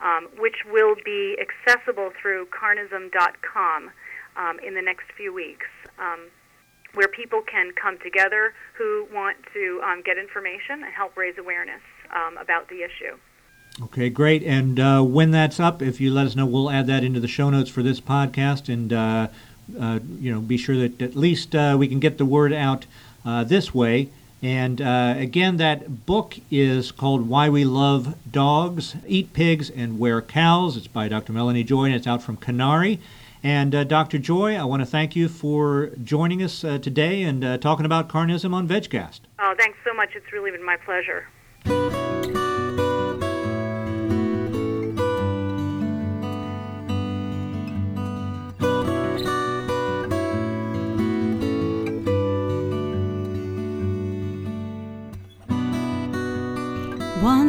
um, 0.00 0.28
which 0.38 0.64
will 0.70 0.94
be 1.04 1.36
accessible 1.40 2.12
through 2.20 2.46
carnism.com 2.46 3.90
um, 4.36 4.58
in 4.60 4.74
the 4.74 4.82
next 4.82 5.04
few 5.16 5.32
weeks. 5.32 5.66
Um, 5.98 6.28
where 6.94 7.08
people 7.08 7.42
can 7.42 7.72
come 7.80 7.98
together 7.98 8.54
who 8.74 9.06
want 9.12 9.36
to 9.52 9.80
um, 9.84 10.02
get 10.02 10.16
information 10.16 10.82
and 10.82 10.92
help 10.92 11.16
raise 11.16 11.36
awareness 11.38 11.82
um, 12.10 12.38
about 12.38 12.68
the 12.68 12.82
issue. 12.82 13.16
Okay, 13.80 14.08
great. 14.08 14.42
And 14.42 14.80
uh, 14.80 15.02
when 15.02 15.30
that's 15.30 15.60
up, 15.60 15.82
if 15.82 16.00
you 16.00 16.12
let 16.12 16.26
us 16.26 16.34
know, 16.34 16.46
we'll 16.46 16.70
add 16.70 16.86
that 16.88 17.04
into 17.04 17.20
the 17.20 17.28
show 17.28 17.50
notes 17.50 17.70
for 17.70 17.82
this 17.82 18.00
podcast, 18.00 18.72
and 18.72 18.92
uh, 18.92 19.28
uh, 19.78 20.00
you 20.18 20.32
know, 20.32 20.40
be 20.40 20.56
sure 20.56 20.76
that 20.76 21.00
at 21.00 21.14
least 21.14 21.54
uh, 21.54 21.76
we 21.78 21.86
can 21.86 22.00
get 22.00 22.18
the 22.18 22.24
word 22.24 22.52
out 22.52 22.86
uh, 23.24 23.44
this 23.44 23.72
way. 23.72 24.10
And 24.42 24.80
uh, 24.80 25.14
again, 25.16 25.56
that 25.56 26.06
book 26.06 26.36
is 26.50 26.92
called 26.92 27.28
Why 27.28 27.48
We 27.48 27.64
Love 27.64 28.14
Dogs, 28.30 28.94
Eat 29.06 29.32
Pigs, 29.32 29.68
and 29.68 29.98
Wear 29.98 30.22
Cows. 30.22 30.76
It's 30.76 30.86
by 30.86 31.08
Dr. 31.08 31.32
Melanie 31.32 31.64
Joy, 31.64 31.86
and 31.86 31.94
it's 31.94 32.06
out 32.06 32.22
from 32.22 32.36
Conari. 32.36 33.00
And 33.42 33.74
uh, 33.74 33.84
Dr. 33.84 34.18
Joy, 34.18 34.56
I 34.56 34.64
want 34.64 34.80
to 34.80 34.86
thank 34.86 35.16
you 35.16 35.28
for 35.28 35.90
joining 36.02 36.42
us 36.42 36.64
uh, 36.64 36.78
today 36.78 37.22
and 37.22 37.44
uh, 37.44 37.58
talking 37.58 37.86
about 37.86 38.08
carnism 38.08 38.52
on 38.52 38.68
VegCast. 38.68 39.20
Oh, 39.38 39.54
thanks 39.58 39.78
so 39.84 39.94
much. 39.94 40.10
It's 40.14 40.32
really 40.32 40.50
been 40.50 40.64
my 40.64 40.76
pleasure. 40.76 41.26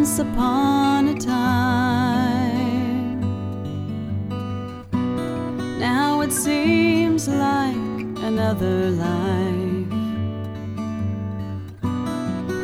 Once 0.10 0.22
upon 0.22 1.08
a 1.10 1.14
time, 1.14 2.00
now 5.78 6.22
it 6.22 6.32
seems 6.32 7.28
like 7.28 7.76
another 8.24 8.90
life. 8.90 9.94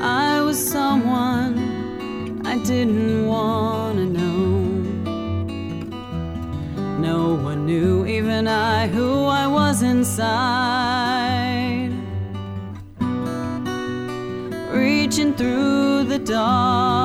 I 0.01 0.41
was 0.41 0.57
someone 0.57 2.41
I 2.47 2.57
didn't 2.63 3.27
want 3.27 3.99
to 3.99 4.05
know. 4.05 4.55
No 6.99 7.35
one 7.35 7.67
knew, 7.67 8.07
even 8.07 8.47
I, 8.47 8.87
who 8.87 9.25
I 9.25 9.45
was 9.45 9.83
inside. 9.83 10.33
Reaching 14.73 15.35
through 15.35 16.05
the 16.05 16.17
dark, 16.17 17.04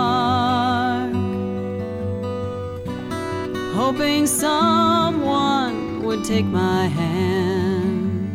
hoping 4.01 4.27
someone 4.27 6.03
would 6.03 6.25
take 6.25 6.47
my 6.47 6.87
hand. 6.87 8.31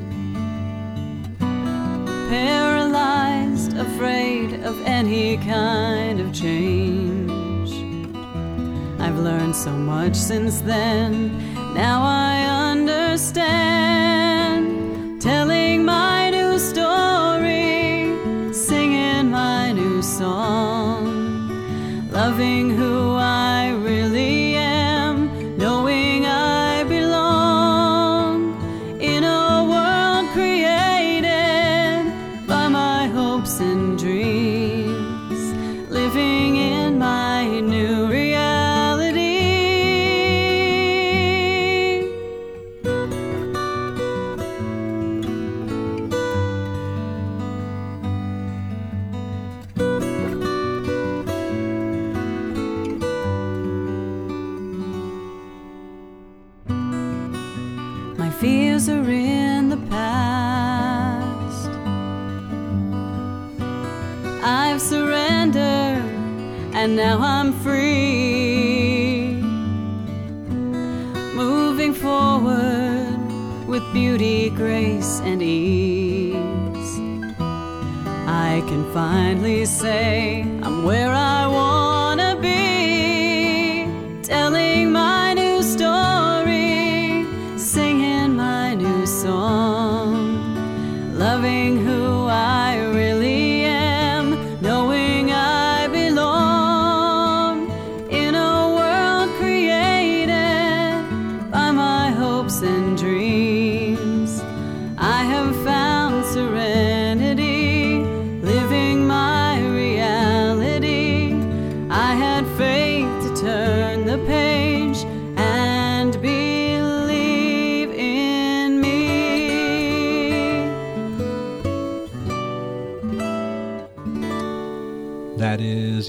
Paralyzed, 2.29 3.75
afraid 3.75 4.63
of 4.63 4.79
any 4.83 5.37
kind 5.37 6.19
of 6.19 6.31
change. 6.31 7.71
I've 8.99 9.17
learned 9.17 9.55
so 9.55 9.71
much 9.71 10.15
since 10.15 10.61
then. 10.61 11.35
Now 11.73 12.03
I 12.03 12.43
understand. 12.69 13.89
Telling 15.19 15.83
my 15.83 16.29
new 16.29 16.59
story, 16.59 18.13
singing 18.53 19.31
my 19.31 19.71
new 19.71 20.03
song, 20.03 21.07
loving 22.11 22.74
I'm 80.41 80.83
where 80.83 81.14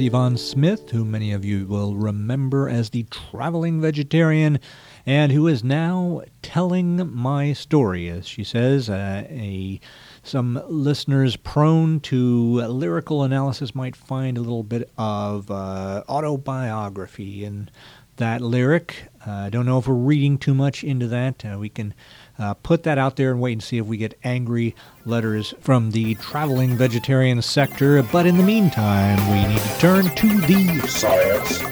Yvonne 0.06 0.36
Smith, 0.36 0.90
who 0.90 1.04
many 1.04 1.32
of 1.32 1.44
you 1.44 1.66
will 1.66 1.96
remember 1.96 2.68
as 2.68 2.90
the 2.90 3.02
traveling 3.10 3.80
vegetarian, 3.80 4.60
and 5.04 5.32
who 5.32 5.48
is 5.48 5.64
now 5.64 6.22
telling 6.42 7.12
my 7.12 7.52
story, 7.52 8.08
as 8.08 8.24
she 8.24 8.44
says. 8.44 8.88
Uh, 8.88 9.24
a 9.28 9.80
some 10.22 10.62
listeners 10.68 11.34
prone 11.34 11.98
to 12.00 12.60
lyrical 12.68 13.24
analysis 13.24 13.74
might 13.74 13.96
find 13.96 14.38
a 14.38 14.42
little 14.42 14.62
bit 14.62 14.88
of 14.96 15.50
uh, 15.50 16.04
autobiography 16.08 17.44
in 17.44 17.68
that 18.16 18.40
lyric. 18.40 19.04
Uh, 19.26 19.32
I 19.32 19.50
don't 19.50 19.66
know 19.66 19.78
if 19.78 19.86
we're 19.86 19.94
reading 19.94 20.38
too 20.38 20.54
much 20.54 20.84
into 20.84 21.06
that. 21.08 21.44
Uh, 21.44 21.58
we 21.58 21.68
can 21.68 21.94
uh, 22.38 22.54
put 22.54 22.82
that 22.84 22.98
out 22.98 23.16
there 23.16 23.30
and 23.30 23.40
wait 23.40 23.52
and 23.52 23.62
see 23.62 23.78
if 23.78 23.86
we 23.86 23.96
get 23.96 24.18
angry 24.24 24.74
letters 25.04 25.54
from 25.60 25.90
the 25.90 26.14
traveling 26.16 26.76
vegetarian 26.76 27.42
sector. 27.42 28.02
But 28.02 28.26
in 28.26 28.36
the 28.36 28.42
meantime, 28.42 29.18
we 29.30 29.46
need 29.52 29.60
to 29.60 29.78
turn 29.78 30.14
to 30.14 30.40
the 30.42 30.86
Science. 30.86 31.62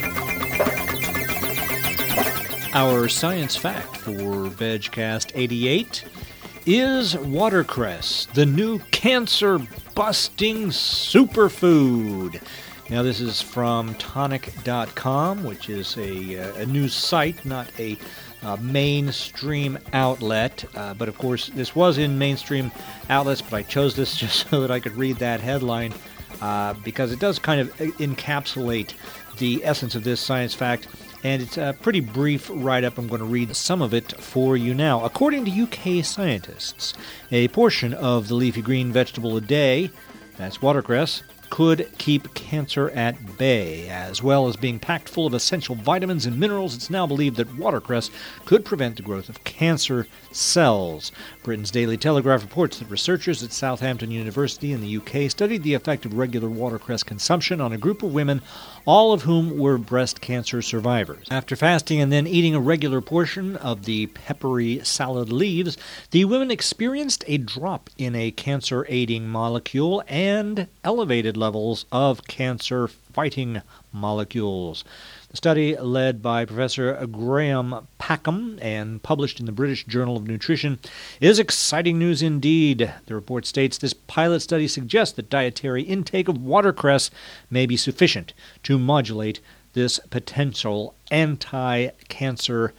Our 2.75 3.09
science 3.09 3.55
fact 3.55 3.99
for 3.99 4.51
VegCast 4.51 5.31
88 5.37 6.05
is 6.67 7.17
watercress, 7.17 8.27
the 8.35 8.47
new 8.47 8.81
cancer 8.91 9.61
busting 9.95 10.69
superfood. 10.71 12.43
Now, 12.91 13.03
this 13.03 13.19
is 13.19 13.41
from 13.41 13.95
tonic.com, 13.95 15.43
which 15.43 15.71
is 15.71 15.97
a, 15.97 16.39
uh, 16.39 16.55
a 16.57 16.67
news 16.67 16.93
site, 16.93 17.43
not 17.47 17.67
a 17.79 17.97
uh, 18.43 18.57
mainstream 18.61 19.79
outlet. 19.95 20.65
Uh, 20.75 20.93
but 20.93 21.09
of 21.09 21.17
course, 21.17 21.49
this 21.55 21.75
was 21.75 21.97
in 21.97 22.19
mainstream 22.19 22.71
outlets, 23.09 23.41
but 23.41 23.55
I 23.55 23.63
chose 23.63 23.97
this 23.97 24.15
just 24.19 24.51
so 24.51 24.61
that 24.61 24.71
I 24.71 24.81
could 24.81 24.97
read 24.97 25.17
that 25.17 25.41
headline 25.41 25.95
uh, 26.43 26.75
because 26.85 27.11
it 27.11 27.21
does 27.21 27.39
kind 27.39 27.61
of 27.61 27.75
encapsulate 27.79 28.93
the 29.39 29.65
essence 29.65 29.95
of 29.95 30.05
this 30.05 30.21
science 30.21 30.53
fact. 30.53 30.87
And 31.25 31.41
it's 31.41 31.57
a 31.57 31.75
pretty 31.81 32.01
brief 32.01 32.51
write 32.53 32.85
up. 32.85 32.99
I'm 32.99 33.09
going 33.09 33.21
to 33.21 33.27
read 33.27 33.57
some 33.57 33.81
of 33.81 33.95
it 33.95 34.13
for 34.21 34.59
you 34.59 34.75
now. 34.75 35.03
According 35.03 35.47
to 35.47 35.63
UK 35.63 36.05
scientists, 36.05 36.93
a 37.33 37.49
portion 37.49 37.95
of 37.95 38.29
the 38.29 38.35
leafy 38.35 38.61
green 38.61 38.93
vegetable 38.93 39.39
a 39.39 39.41
day, 39.41 39.91
that's 40.37 40.61
watercress, 40.61 41.23
could 41.55 41.89
keep 41.99 42.35
cancer 42.35 42.91
at 42.91 43.39
bay. 43.39 43.89
As 43.89 44.21
well 44.21 44.49
as 44.49 44.57
being 44.57 44.81
packed 44.81 45.09
full 45.09 45.25
of 45.25 45.35
essential 45.35 45.77
vitamins 45.77 46.27
and 46.27 46.37
minerals, 46.37 46.75
it's 46.75 46.91
now 46.91 47.07
believed 47.07 47.37
that 47.37 47.57
watercress 47.57 48.11
could 48.45 48.65
prevent 48.65 48.97
the 48.97 49.03
growth 49.03 49.29
of 49.29 49.45
cancer 49.45 50.09
cells. 50.33 51.13
Britain's 51.45 51.71
Daily 51.71 51.97
Telegraph 51.97 52.43
reports 52.43 52.81
that 52.81 52.91
researchers 52.91 53.41
at 53.45 53.53
Southampton 53.53 54.11
University 54.11 54.73
in 54.73 54.81
the 54.81 54.97
UK 54.97 55.31
studied 55.31 55.63
the 55.63 55.75
effect 55.75 56.05
of 56.05 56.15
regular 56.15 56.49
watercress 56.49 57.05
consumption 57.05 57.61
on 57.61 57.73
a 57.73 57.79
group 57.79 58.03
of 58.03 58.13
women, 58.13 58.43
all 58.85 59.13
of 59.13 59.23
whom 59.23 59.57
were 59.57 59.79
breast 59.79 60.21
cancer 60.21 60.61
survivors. 60.61 61.29
After 61.31 61.55
fasting 61.55 62.01
and 62.01 62.11
then 62.11 62.27
eating 62.27 62.57
a 62.57 62.61
regular 62.61 63.01
portion 63.01 63.55
of 63.59 63.85
the 63.85 64.07
peppery 64.09 64.81
salad 64.83 65.33
leaves, 65.33 65.77
the 66.11 66.25
women 66.25 66.51
experienced 66.51 67.23
a 67.29 67.39
drop 67.39 67.91
in 67.97 68.17
a 68.17 68.33
cancer 68.33 68.85
aiding 68.89 69.29
molecule 69.29 70.03
and 70.09 70.67
elevated 70.83 71.37
levels 71.45 71.85
of 71.93 72.27
cancer 72.27 72.89
fighting 72.89 73.61
molecules. 73.93 74.83
The 75.29 75.37
study, 75.37 75.77
led 75.77 76.23
by 76.23 76.47
Professor 76.47 77.07
Graham 77.07 77.87
Packham 77.99 78.59
and 78.63 79.03
published 79.03 79.41
in 79.41 79.45
the 79.45 79.53
British 79.53 79.85
Journal 79.85 80.17
of 80.17 80.27
Nutrition, 80.27 80.79
is 81.21 81.39
exciting 81.39 81.99
news 81.99 82.23
indeed. 82.23 82.91
The 83.05 83.15
report 83.15 83.45
states 83.45 83.77
this 83.77 83.93
pilot 83.93 84.41
study 84.41 84.67
suggests 84.67 85.15
that 85.17 85.29
dietary 85.29 85.83
intake 85.83 86.29
of 86.29 86.43
watercress 86.43 87.11
may 87.51 87.67
be 87.67 87.77
sufficient 87.77 88.33
to 88.63 88.79
modulate 88.79 89.41
this 89.75 90.01
potential 90.09 90.95
anti 91.11 91.89
cancer 92.09 92.73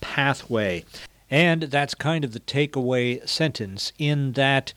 pathway. 0.00 0.84
And 1.32 1.62
that's 1.62 1.94
kind 1.94 2.26
of 2.26 2.34
the 2.34 2.40
takeaway 2.40 3.26
sentence 3.26 3.94
in 3.98 4.32
that, 4.32 4.74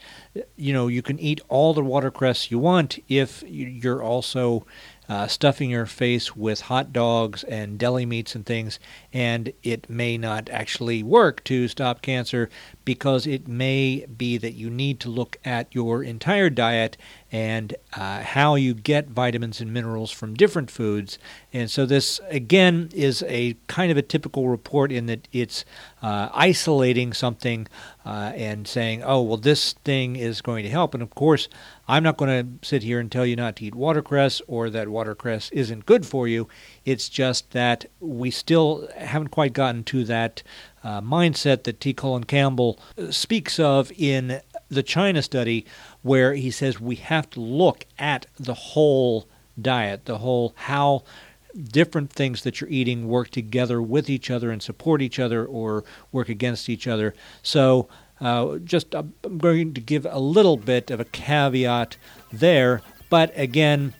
you 0.56 0.72
know, 0.72 0.88
you 0.88 1.02
can 1.02 1.20
eat 1.20 1.42
all 1.50 1.74
the 1.74 1.84
watercress 1.84 2.50
you 2.50 2.60
want 2.60 2.98
if 3.10 3.44
you're 3.46 4.02
also 4.02 4.66
uh, 5.08 5.28
stuffing 5.28 5.70
your 5.70 5.86
face 5.86 6.36
with 6.36 6.62
hot 6.62 6.92
dogs 6.92 7.44
and 7.44 7.78
deli 7.78 8.06
meats 8.06 8.36
and 8.36 8.46
things, 8.46 8.80
and 9.14 9.54
it 9.64 9.90
may 9.90 10.18
not 10.18 10.50
actually 10.50 11.04
work 11.04 11.44
to 11.44 11.68
stop 11.68 12.02
cancer 12.02 12.50
because 12.84 13.28
it 13.28 13.48
may 13.48 14.06
be 14.06 14.38
that 14.38 14.54
you 14.54 14.70
need 14.70 15.00
to 15.00 15.10
look 15.10 15.38
at 15.44 15.74
your 15.74 16.04
entire 16.04 16.50
diet 16.50 16.98
and 17.32 17.76
uh, 17.94 18.22
how 18.22 18.56
you 18.56 18.74
get 18.74 19.10
vitamins 19.10 19.60
and 19.60 19.74
minerals 19.74 20.12
from 20.12 20.34
different 20.34 20.72
foods. 20.72 21.18
And 21.52 21.70
so, 21.70 21.86
this 21.86 22.20
again 22.30 22.90
is 22.94 23.24
a 23.28 23.56
kind 23.68 23.92
of 23.92 23.98
a 23.98 24.02
typical 24.02 24.48
report 24.48 24.92
in 24.92 25.08
that 25.08 25.28
it's 25.34 25.66
uh, 26.02 26.30
isolating 26.34 27.14
something 27.14 27.68
uh, 28.06 28.32
and 28.36 28.68
saying, 28.68 29.04
oh, 29.04 29.22
well, 29.22 29.38
this 29.38 29.74
thing 29.84 30.16
is 30.16 30.42
going 30.42 30.64
to 30.64 30.70
help. 30.70 30.94
And 30.94 31.02
of 31.02 31.16
course, 31.16 31.50
I'm 31.88 32.04
not 32.04 32.18
going 32.18 32.60
to 32.60 32.68
sit 32.68 32.84
here 32.84 33.00
and 33.00 33.12
tell 33.12 33.26
you 33.26 33.36
not 33.36 33.58
to 33.58 33.66
eat 33.66 33.76
watercress 33.76 34.42
or 34.48 34.70
that 34.70 34.90
watercress 34.90 35.52
isn't 35.52 35.86
good 35.86 36.06
for 36.06 36.28
you. 36.28 36.48
It's 36.84 37.10
just 37.10 37.52
that 37.52 37.86
we 38.00 38.32
still 38.32 38.88
haven't 38.98 39.30
quite 39.30 39.54
gotten 39.54 39.84
to 39.86 40.04
that 40.06 40.42
uh, 40.84 41.02
mindset 41.02 41.64
that 41.64 41.80
T. 41.80 41.94
Colin 41.94 42.24
Campbell 42.24 42.80
uh, 42.98 43.12
speaks 43.12 43.60
of 43.60 43.92
in 43.98 44.42
the 44.70 44.84
China 44.84 45.22
study, 45.22 45.66
where 46.02 46.34
he 46.34 46.50
says 46.50 46.80
we 46.80 46.96
have 46.96 47.30
to 47.32 47.40
look 47.40 47.86
at 48.00 48.26
the 48.40 48.54
whole 48.54 49.28
diet, 49.62 50.06
the 50.06 50.18
whole 50.20 50.54
how 50.56 51.04
different 51.64 52.12
things 52.12 52.44
that 52.44 52.60
you're 52.60 52.70
eating 52.70 53.08
work 53.08 53.30
together 53.30 53.82
with 53.82 54.10
each 54.10 54.30
other 54.30 54.52
and 54.52 54.62
support 54.62 55.02
each 55.02 55.20
other 55.20 55.46
or 55.46 55.84
work 56.12 56.30
against 56.30 56.68
each 56.70 56.88
other. 56.88 57.14
So, 57.42 57.88
uh, 58.22 58.58
just 58.60 58.96
uh, 58.96 59.04
I'm 59.24 59.38
going 59.38 59.74
to 59.74 59.82
give 59.82 60.06
a 60.10 60.20
little 60.20 60.58
bit 60.58 60.92
of 60.92 61.00
a 61.00 61.06
caveat 61.06 61.98
there, 62.32 62.82
but 63.10 63.32
again, 63.38 63.94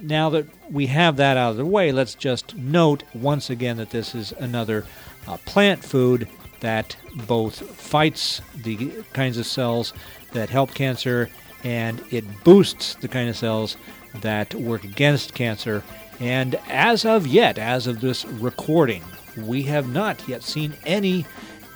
now 0.00 0.30
that 0.30 0.46
we 0.70 0.86
have 0.86 1.16
that 1.16 1.36
out 1.36 1.52
of 1.52 1.56
the 1.56 1.66
way, 1.66 1.92
let's 1.92 2.14
just 2.14 2.56
note 2.56 3.02
once 3.14 3.50
again 3.50 3.76
that 3.78 3.90
this 3.90 4.14
is 4.14 4.32
another 4.32 4.84
uh, 5.26 5.36
plant 5.44 5.84
food 5.84 6.28
that 6.60 6.96
both 7.26 7.58
fights 7.76 8.40
the 8.62 9.02
kinds 9.12 9.38
of 9.38 9.46
cells 9.46 9.92
that 10.32 10.50
help 10.50 10.74
cancer 10.74 11.28
and 11.64 12.02
it 12.10 12.24
boosts 12.44 12.94
the 12.96 13.08
kind 13.08 13.28
of 13.28 13.36
cells 13.36 13.76
that 14.20 14.54
work 14.54 14.84
against 14.84 15.34
cancer. 15.34 15.82
And 16.20 16.56
as 16.68 17.04
of 17.04 17.26
yet, 17.26 17.58
as 17.58 17.86
of 17.86 18.00
this 18.00 18.24
recording, 18.24 19.02
we 19.36 19.62
have 19.64 19.88
not 19.88 20.26
yet 20.28 20.42
seen 20.42 20.74
any 20.84 21.26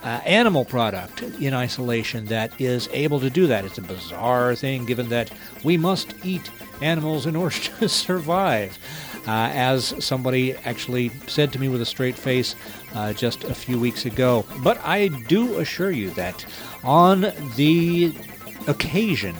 uh, 0.02 0.20
animal 0.24 0.64
product 0.64 1.22
in 1.22 1.54
isolation 1.54 2.24
that 2.26 2.60
is 2.60 2.88
able 2.92 3.20
to 3.20 3.30
do 3.30 3.46
that. 3.46 3.64
It's 3.64 3.78
a 3.78 3.82
bizarre 3.82 4.54
thing 4.54 4.84
given 4.84 5.08
that 5.10 5.30
we 5.62 5.76
must 5.76 6.14
eat 6.24 6.50
animals 6.80 7.26
in 7.26 7.36
order 7.42 7.56
to 7.56 7.88
survive. 7.88 8.78
Uh, 9.24 9.48
as 9.54 9.94
somebody 10.04 10.52
actually 10.64 11.10
said 11.28 11.52
to 11.52 11.58
me 11.60 11.68
with 11.68 11.80
a 11.80 11.86
straight 11.86 12.16
face 12.16 12.56
uh, 12.94 13.12
just 13.12 13.44
a 13.44 13.54
few 13.54 13.78
weeks 13.78 14.04
ago. 14.04 14.44
But 14.64 14.80
I 14.84 15.08
do 15.08 15.60
assure 15.60 15.92
you 15.92 16.10
that 16.10 16.44
on 16.82 17.32
the 17.54 18.12
occasion 18.66 19.36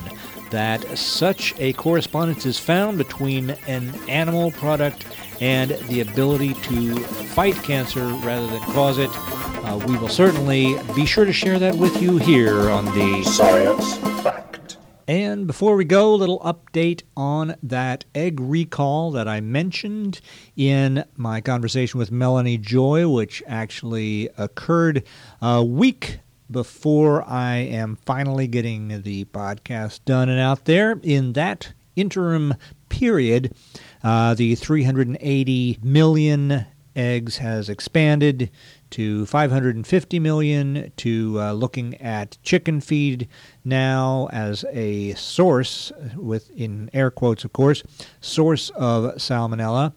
that 0.50 0.86
such 0.96 1.54
a 1.58 1.72
correspondence 1.72 2.46
is 2.46 2.58
found 2.58 2.98
between 2.98 3.50
an 3.66 3.92
animal 4.08 4.52
product 4.52 5.04
and 5.42 5.72
the 5.88 6.00
ability 6.00 6.54
to 6.54 6.94
fight 7.34 7.56
cancer 7.64 8.06
rather 8.22 8.46
than 8.46 8.60
cause 8.60 8.96
it, 8.96 9.10
uh, 9.12 9.76
we 9.88 9.98
will 9.98 10.08
certainly 10.08 10.76
be 10.94 11.04
sure 11.04 11.24
to 11.24 11.32
share 11.32 11.58
that 11.58 11.74
with 11.74 12.00
you 12.00 12.16
here 12.16 12.70
on 12.70 12.84
the 12.84 13.24
Science 13.24 13.96
Fact. 14.22 14.76
And 15.08 15.48
before 15.48 15.74
we 15.74 15.84
go, 15.84 16.14
a 16.14 16.16
little 16.16 16.38
update 16.40 17.02
on 17.16 17.56
that 17.60 18.04
egg 18.14 18.38
recall 18.38 19.10
that 19.10 19.26
I 19.26 19.40
mentioned 19.40 20.20
in 20.56 21.04
my 21.16 21.40
conversation 21.40 21.98
with 21.98 22.12
Melanie 22.12 22.56
Joy, 22.56 23.08
which 23.08 23.42
actually 23.48 24.28
occurred 24.38 25.02
a 25.40 25.64
week 25.64 26.20
before 26.52 27.28
I 27.28 27.56
am 27.56 27.96
finally 27.96 28.46
getting 28.46 29.02
the 29.02 29.24
podcast 29.24 30.04
done 30.04 30.28
and 30.28 30.38
out 30.38 30.66
there. 30.66 31.00
In 31.02 31.32
that 31.32 31.72
interim 31.96 32.54
period, 32.88 33.54
uh, 34.02 34.34
the 34.34 34.54
380 34.54 35.78
million 35.82 36.66
eggs 36.94 37.38
has 37.38 37.68
expanded 37.68 38.50
to 38.90 39.24
550 39.26 40.18
million 40.18 40.92
to 40.96 41.40
uh, 41.40 41.52
looking 41.52 42.00
at 42.00 42.36
chicken 42.42 42.80
feed 42.80 43.28
now 43.64 44.28
as 44.32 44.64
a 44.70 45.14
source 45.14 45.90
with 46.16 46.50
in 46.50 46.90
air 46.92 47.10
quotes 47.10 47.44
of 47.44 47.52
course 47.52 47.82
source 48.20 48.70
of 48.70 49.14
salmonella. 49.16 49.94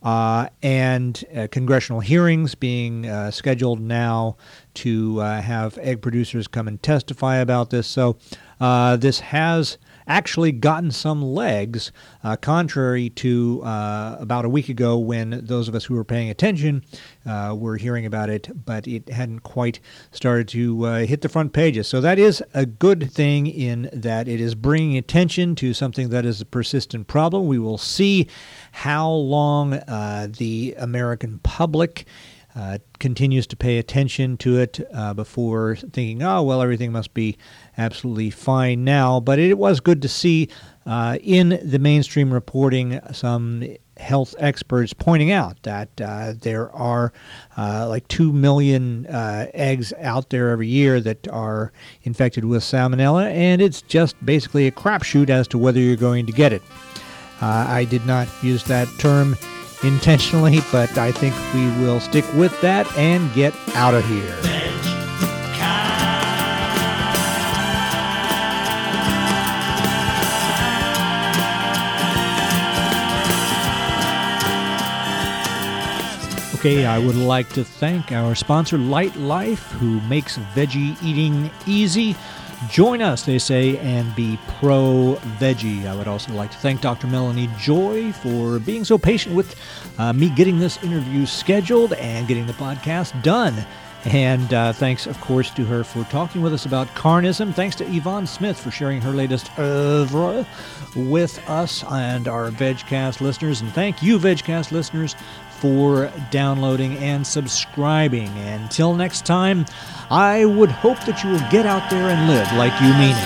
Uh, 0.00 0.48
and 0.62 1.24
uh, 1.36 1.48
congressional 1.50 1.98
hearings 1.98 2.54
being 2.54 3.06
uh, 3.06 3.32
scheduled 3.32 3.80
now 3.80 4.36
to 4.72 5.20
uh, 5.20 5.42
have 5.42 5.76
egg 5.78 6.00
producers 6.00 6.46
come 6.46 6.68
and 6.68 6.80
testify 6.84 7.38
about 7.38 7.70
this. 7.70 7.88
So 7.88 8.16
uh, 8.60 8.96
this 8.96 9.18
has 9.18 9.76
actually 10.08 10.50
gotten 10.50 10.90
some 10.90 11.22
legs, 11.22 11.92
uh, 12.24 12.34
contrary 12.36 13.10
to 13.10 13.62
uh, 13.62 14.16
about 14.18 14.44
a 14.44 14.48
week 14.48 14.68
ago 14.68 14.98
when 14.98 15.44
those 15.44 15.68
of 15.68 15.74
us 15.74 15.84
who 15.84 15.94
were 15.94 16.04
paying 16.04 16.30
attention 16.30 16.82
uh, 17.26 17.54
were 17.56 17.76
hearing 17.76 18.06
about 18.06 18.30
it, 18.30 18.50
but 18.64 18.88
it 18.88 19.08
hadn't 19.10 19.40
quite 19.40 19.78
started 20.10 20.48
to 20.48 20.84
uh, 20.84 20.98
hit 21.06 21.20
the 21.20 21.28
front 21.28 21.52
pages. 21.52 21.86
So 21.86 22.00
that 22.00 22.18
is 22.18 22.42
a 22.54 22.66
good 22.66 23.12
thing 23.12 23.46
in 23.46 23.90
that 23.92 24.26
it 24.26 24.40
is 24.40 24.54
bringing 24.54 24.96
attention 24.96 25.54
to 25.56 25.74
something 25.74 26.08
that 26.08 26.24
is 26.24 26.40
a 26.40 26.46
persistent 26.46 27.06
problem. 27.06 27.46
We 27.46 27.58
will 27.58 27.78
see 27.78 28.26
how 28.72 29.10
long 29.10 29.74
uh, 29.74 30.28
the 30.30 30.74
American 30.78 31.38
public. 31.40 32.06
Uh, 32.56 32.78
continues 32.98 33.46
to 33.46 33.54
pay 33.54 33.78
attention 33.78 34.36
to 34.36 34.58
it 34.58 34.80
uh, 34.92 35.14
before 35.14 35.76
thinking, 35.76 36.24
oh, 36.24 36.42
well, 36.42 36.60
everything 36.60 36.90
must 36.90 37.14
be 37.14 37.36
absolutely 37.78 38.30
fine 38.30 38.84
now. 38.84 39.20
But 39.20 39.38
it 39.38 39.56
was 39.56 39.80
good 39.80 40.02
to 40.02 40.08
see 40.08 40.48
uh, 40.84 41.18
in 41.22 41.60
the 41.62 41.78
mainstream 41.78 42.32
reporting 42.32 43.00
some 43.12 43.64
health 43.96 44.34
experts 44.38 44.92
pointing 44.92 45.32
out 45.32 45.62
that 45.62 45.88
uh, 46.00 46.32
there 46.40 46.70
are 46.72 47.12
uh, 47.56 47.86
like 47.88 48.06
2 48.08 48.32
million 48.32 49.06
uh, 49.06 49.46
eggs 49.54 49.92
out 50.00 50.30
there 50.30 50.50
every 50.50 50.68
year 50.68 51.00
that 51.00 51.26
are 51.28 51.72
infected 52.02 52.44
with 52.44 52.62
salmonella, 52.62 53.30
and 53.32 53.60
it's 53.60 53.82
just 53.82 54.14
basically 54.24 54.66
a 54.66 54.70
crapshoot 54.72 55.30
as 55.30 55.48
to 55.48 55.58
whether 55.58 55.80
you're 55.80 55.96
going 55.96 56.26
to 56.26 56.32
get 56.32 56.52
it. 56.52 56.62
I 57.40 57.84
did 57.84 58.04
not 58.04 58.26
use 58.42 58.64
that 58.64 58.88
term 58.98 59.36
intentionally, 59.84 60.58
but 60.72 60.96
I 60.98 61.12
think 61.12 61.34
we 61.54 61.66
will 61.84 62.00
stick 62.00 62.24
with 62.34 62.58
that 62.62 62.90
and 62.96 63.32
get 63.32 63.54
out 63.76 63.94
of 63.94 64.04
here. 64.06 64.47
I 76.68 76.98
would 76.98 77.16
like 77.16 77.48
to 77.54 77.64
thank 77.64 78.12
our 78.12 78.34
sponsor, 78.34 78.76
Lightlife, 78.76 79.70
who 79.78 80.00
makes 80.02 80.36
veggie 80.54 81.02
eating 81.02 81.50
easy. 81.66 82.14
Join 82.68 83.00
us, 83.00 83.22
they 83.22 83.38
say, 83.38 83.78
and 83.78 84.14
be 84.14 84.38
pro 84.58 85.18
veggie. 85.38 85.86
I 85.86 85.96
would 85.96 86.08
also 86.08 86.32
like 86.34 86.50
to 86.50 86.58
thank 86.58 86.82
Dr. 86.82 87.06
Melanie 87.06 87.48
Joy 87.58 88.12
for 88.12 88.58
being 88.58 88.84
so 88.84 88.98
patient 88.98 89.34
with 89.34 89.56
uh, 89.98 90.12
me 90.12 90.28
getting 90.28 90.58
this 90.58 90.82
interview 90.82 91.24
scheduled 91.24 91.94
and 91.94 92.28
getting 92.28 92.46
the 92.46 92.52
podcast 92.52 93.22
done. 93.22 93.64
And 94.04 94.54
uh, 94.54 94.72
thanks, 94.72 95.06
of 95.06 95.20
course, 95.20 95.50
to 95.50 95.64
her 95.64 95.82
for 95.84 96.04
talking 96.04 96.40
with 96.40 96.52
us 96.52 96.66
about 96.66 96.86
carnism. 96.88 97.52
Thanks 97.52 97.76
to 97.76 97.84
Yvonne 97.84 98.26
Smith 98.26 98.58
for 98.58 98.70
sharing 98.70 99.00
her 99.00 99.10
latest 99.10 99.50
oeuvre 99.58 100.46
with 100.94 101.42
us 101.48 101.82
and 101.84 102.28
our 102.28 102.50
VegCast 102.50 103.20
listeners. 103.20 103.60
And 103.60 103.72
thank 103.72 104.02
you, 104.02 104.18
VegCast 104.18 104.70
listeners, 104.70 105.16
for 105.60 106.10
downloading 106.30 106.96
and 106.98 107.26
subscribing. 107.26 108.28
Until 108.38 108.94
next 108.94 109.26
time, 109.26 109.66
I 110.10 110.44
would 110.44 110.70
hope 110.70 111.00
that 111.06 111.22
you 111.22 111.30
will 111.30 111.50
get 111.50 111.66
out 111.66 111.90
there 111.90 112.08
and 112.08 112.28
live 112.28 112.50
like 112.54 112.80
you 112.80 112.92
mean 112.94 113.16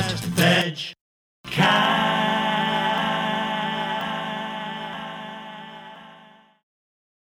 it. 1.47 2.02